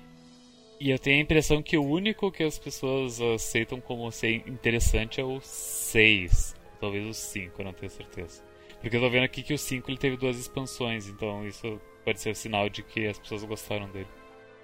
[0.79, 5.19] E eu tenho a impressão que o único que as pessoas aceitam como ser interessante
[5.19, 6.55] é o 6.
[6.79, 8.41] Talvez o 5, eu não tenho certeza.
[8.79, 12.21] Porque eu tô vendo aqui que o 5 ele teve duas expansões, então isso pode
[12.21, 14.07] ser um sinal de que as pessoas gostaram dele.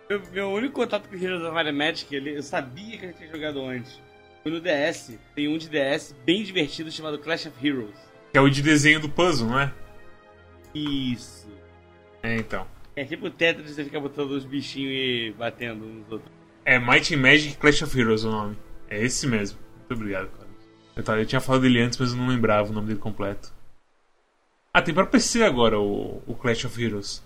[0.09, 3.29] Meu, meu único contato com Heroes of Might Magic, ele, eu sabia que eu tinha
[3.29, 3.99] jogado antes.
[4.45, 5.17] Foi no DS.
[5.33, 7.97] Tem um de DS bem divertido chamado Clash of Heroes.
[8.31, 9.73] Que é o de desenho do puzzle, não é?
[10.71, 11.49] Isso.
[12.21, 12.67] É, então.
[12.95, 16.31] É tipo Tetris, você fica botando os bichinhos e batendo uns nos outros.
[16.63, 18.55] É Might and Magic Clash of Heroes o nome.
[18.87, 19.57] É esse mesmo.
[19.77, 20.47] Muito obrigado, cara.
[20.95, 23.51] Eu, tava, eu tinha falado dele antes, mas eu não lembrava o nome dele completo.
[24.71, 27.23] Ah, tem pra PC agora o, o Clash of Heroes.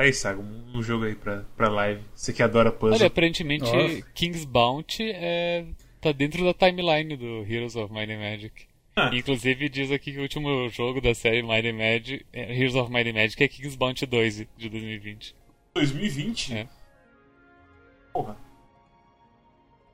[0.00, 2.02] Aí, Saga, um, um jogo aí pra, pra live.
[2.12, 2.96] Você que adora puzzle.
[2.96, 4.02] Olha, aparentemente Nossa.
[4.14, 5.64] King's Bounty é,
[6.06, 8.66] tá dentro da timeline do Heroes of Might and Magic.
[8.94, 9.10] Ah.
[9.12, 12.90] Inclusive diz aqui que o último jogo da série Might and Magic, é, Heroes of
[12.90, 15.34] Might and Magic é King's Bounty 2 de 2020.
[15.74, 16.54] 2020?
[16.54, 16.68] É.
[18.12, 18.36] Porra.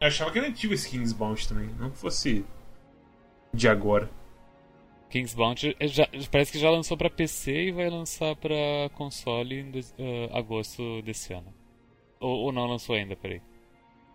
[0.00, 2.44] Eu achava que era antigo esse King's Bounty também, não fosse
[3.54, 4.10] de agora.
[5.10, 9.60] King's Bounty é, já, parece que já lançou para PC e vai lançar para console
[9.60, 11.52] em uh, agosto desse ano.
[12.20, 13.40] Ou, ou não lançou ainda, peraí.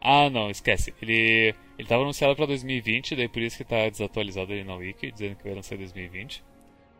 [0.02, 0.94] Ah, não, esquece.
[1.02, 5.12] Ele ele tava anunciado para 2020, daí por isso que tá desatualizado ali na Wiki,
[5.12, 6.44] dizendo que vai lançar em 2020.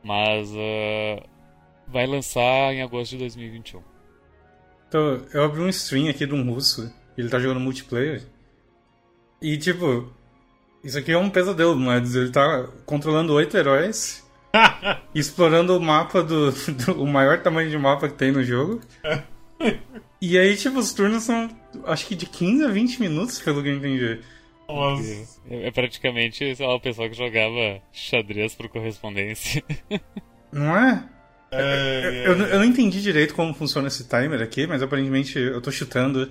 [0.04, 1.28] Mas uh,
[1.88, 3.82] vai lançar em agosto de 2021.
[4.88, 8.24] Então, eu abri um stream aqui de um russo, ele tá jogando multiplayer.
[9.42, 10.14] E tipo,
[10.84, 14.26] isso aqui é um pesadelo, mas ele tá controlando oito heróis,
[15.14, 18.80] explorando o mapa do, do, o maior tamanho de mapa que tem no jogo.
[20.22, 21.50] e aí, tipo, os turnos são
[21.86, 24.20] acho que de 15 a 20 minutos, pelo que eu entendi.
[24.68, 25.04] Nossa.
[25.50, 29.64] É, é praticamente sei lá, o pessoal que jogava xadrez por correspondência.
[30.52, 31.04] Não é?
[31.52, 32.28] É, é?
[32.28, 35.72] eu, eu, eu, não entendi direito como funciona esse timer aqui, mas aparentemente eu tô
[35.72, 36.30] chutando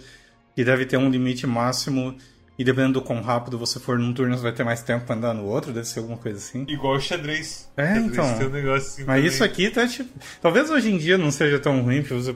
[0.55, 2.17] que deve ter um limite máximo
[2.59, 5.15] e dependendo do quão rápido você for num turno, você vai ter mais tempo pra
[5.15, 6.65] andar no outro, deve ser alguma coisa assim.
[6.69, 7.71] Igual o xadrez.
[7.77, 8.39] É, xadrez então.
[8.39, 9.27] Tem um negócio assim mas também.
[9.27, 10.11] isso aqui tá tipo.
[10.41, 12.35] Talvez hoje em dia não seja tão ruim, porque você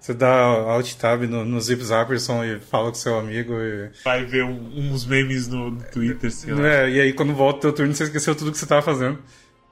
[0.00, 3.90] você dá alt tab no, no Zip Zapperson e fala com seu amigo e.
[4.04, 6.68] Vai ver um, uns memes no, no Twitter, sei lá.
[6.68, 9.18] É, e aí quando volta o teu turno, você esqueceu tudo que você tava fazendo.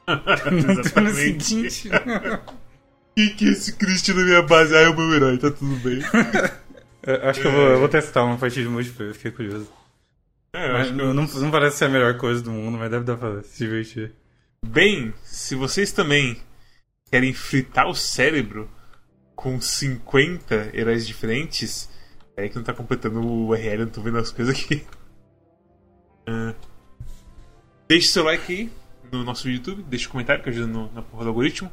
[0.07, 1.91] no turno seguinte.
[3.17, 4.75] Quem que é esse Christian na minha base?
[4.75, 6.01] Ah, é o meu herói, tá tudo bem.
[7.23, 9.69] acho que eu vou, eu vou, testar uma partida de multiplayer, fiquei curioso.
[10.53, 13.17] É, mas, não, não, não, parece ser a melhor coisa do mundo, mas deve dar
[13.17, 14.13] pra se divertir.
[14.67, 16.41] Bem, se vocês também
[17.11, 18.69] querem fritar o cérebro
[19.35, 21.91] com 50 heróis diferentes.
[22.37, 24.85] É que não tá completando o URL, não tô vendo as coisas aqui.
[26.29, 26.55] Uh,
[27.89, 28.73] deixe seu like aí
[29.13, 31.71] no nosso YouTube, deixe um comentário que ajuda no, na porra do algoritmo.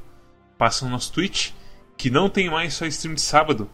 [0.57, 1.51] Passa no nosso Twitch,
[1.97, 3.69] que não tem mais só stream de sábado.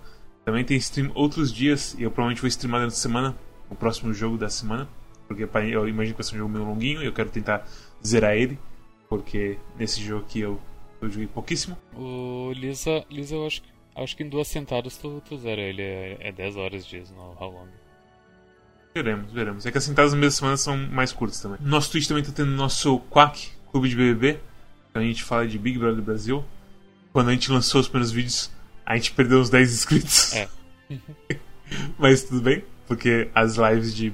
[0.45, 3.37] Também tem stream outros dias, e eu provavelmente vou streamar durante a semana,
[3.69, 4.87] o próximo jogo da semana.
[5.27, 7.67] Porque eu imagino que vai ser um jogo meio longuinho e eu quero tentar
[8.05, 8.57] zerar ele.
[9.09, 10.59] Porque nesse jogo aqui eu,
[11.01, 11.77] eu joguei pouquíssimo.
[11.93, 15.81] O Lisa, Lisa eu acho que Acho que em duas sentadas tu, tu zera ele,
[15.81, 17.67] é, é 10 horas dias no How Long.
[18.93, 19.65] Veremos, veremos.
[19.65, 21.57] É que as sentadas na mesma semana são mais curtas também.
[21.61, 24.39] Nosso Twitch também tá tendo nosso Quack, Clube de BBB.
[24.93, 26.45] A gente fala de Big Brother Brasil.
[27.11, 28.51] Quando a gente lançou os primeiros vídeos,
[28.85, 30.33] a gente perdeu uns 10 inscritos.
[30.33, 30.47] É.
[31.97, 34.13] mas tudo bem, porque as lives de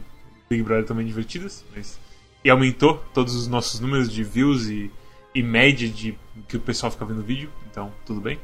[0.50, 1.64] Big Brother também divertidas.
[1.76, 2.00] Mas...
[2.44, 4.90] E aumentou todos os nossos números de views e,
[5.36, 7.50] e média de que o pessoal fica vendo o vídeo.
[7.70, 8.40] Então, tudo bem.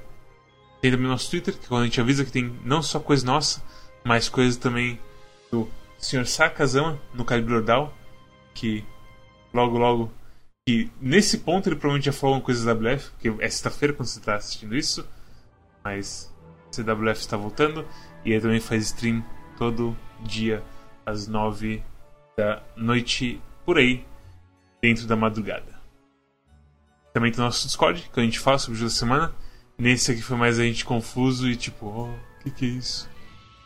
[0.82, 3.62] Tem também nosso Twitter, que quando a gente avisa que tem não só coisa nossa,
[4.04, 5.00] mas coisas também
[5.52, 6.26] do Sr.
[6.26, 7.94] Sakazama no Calibre Ordal,
[8.54, 8.86] que
[9.54, 10.12] logo logo.
[10.68, 14.20] Que nesse ponto ele provavelmente já falou coisas da WF, que é sexta-feira quando você
[14.20, 15.08] está assistindo isso,
[15.84, 16.34] mas
[16.72, 17.86] CWF está voltando,
[18.24, 19.26] e ele também faz stream
[19.58, 20.64] todo dia
[21.06, 21.84] às nove
[22.38, 24.06] da noite, por aí,
[24.82, 25.80] dentro da madrugada.
[27.14, 29.36] Também tem o nosso Discord, que a gente fala sobre o jogo da semana.
[29.80, 33.10] Nesse aqui foi mais a gente confuso e tipo, oh, o que, que é isso?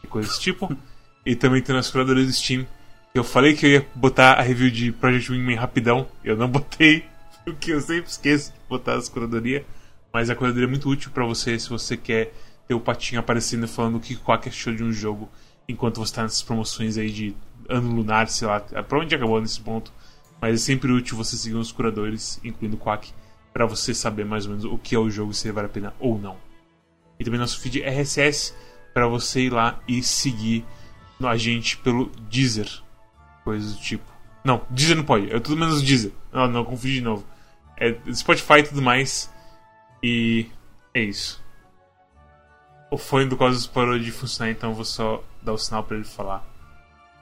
[0.03, 0.77] E coisa desse tipo.
[1.25, 2.67] e também tem o nosso curador do Steam.
[3.11, 6.07] Que eu falei que eu ia botar a review de Project Wingman rapidão.
[6.23, 7.03] Eu não botei,
[7.43, 9.65] porque eu sempre esqueço de botar as curadoria.
[10.13, 12.31] Mas a curadoria é muito útil para você se você quer
[12.67, 15.27] ter o patinho aparecendo falando o que Quack achou de um jogo
[15.67, 17.35] enquanto você está nessas promoções aí de
[17.67, 18.59] ano lunar, sei lá.
[18.59, 19.91] Provavelmente acabou nesse ponto.
[20.39, 23.11] Mas é sempre útil você seguir os curadores, incluindo o Quack,
[23.53, 25.93] para você saber mais ou menos o que é o jogo se vale a pena
[25.99, 26.37] ou não.
[27.19, 28.53] E também nosso feed RSS
[28.93, 30.65] para você ir lá e seguir
[31.21, 32.69] a gente pelo Deezer.
[33.43, 34.03] Coisas do tipo.
[34.43, 36.11] Não, Deezer não pode, é tudo menos Deezer.
[36.31, 37.25] Não, não, confundi de novo.
[37.77, 39.31] É Spotify e tudo mais.
[40.01, 40.47] E
[40.93, 41.41] é isso.
[42.91, 45.97] O fone do Cosmos parou de funcionar, então eu vou só dar o sinal para
[45.97, 46.45] ele falar.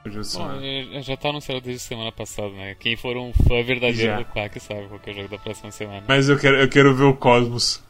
[0.04, 2.74] Bom, já tá anunciado desde semana passada, né?
[2.74, 4.18] Quem for um fã verdadeiro já.
[4.18, 6.04] do Quack sabe qual é o jogo da próxima semana.
[6.08, 7.80] Mas eu quero, eu quero ver o Cosmos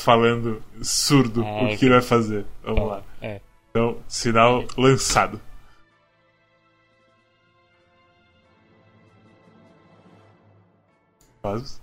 [0.00, 2.44] falando surdo ah, o que ele vai fazer.
[2.64, 2.96] Vamos Fala.
[2.96, 3.02] lá.
[3.22, 3.40] É.
[3.70, 5.40] Então, sinal lançado.
[11.40, 11.80] Cosmos?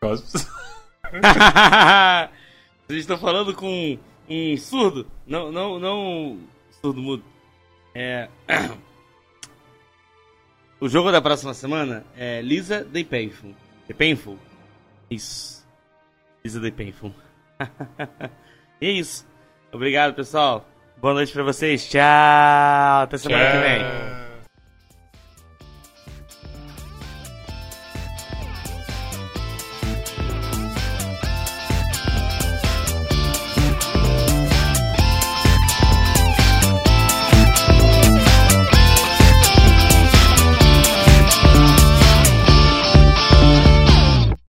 [0.00, 0.32] Cosmos?
[2.86, 5.06] Vocês estão falando com um surdo.
[5.26, 6.38] Não, não, não.
[6.80, 7.24] Surdo mudo.
[7.94, 8.28] É.
[10.80, 13.54] O jogo da próxima semana é Lisa The Painful.
[13.86, 14.38] The Painful?
[15.10, 15.64] Isso.
[16.44, 17.14] Lisa The Painful.
[18.82, 19.26] e é isso.
[19.72, 20.68] Obrigado, pessoal.
[21.00, 21.88] Boa noite pra vocês.
[21.88, 22.00] Tchau.
[23.02, 23.52] Até semana Tchau.
[23.52, 24.23] que vem.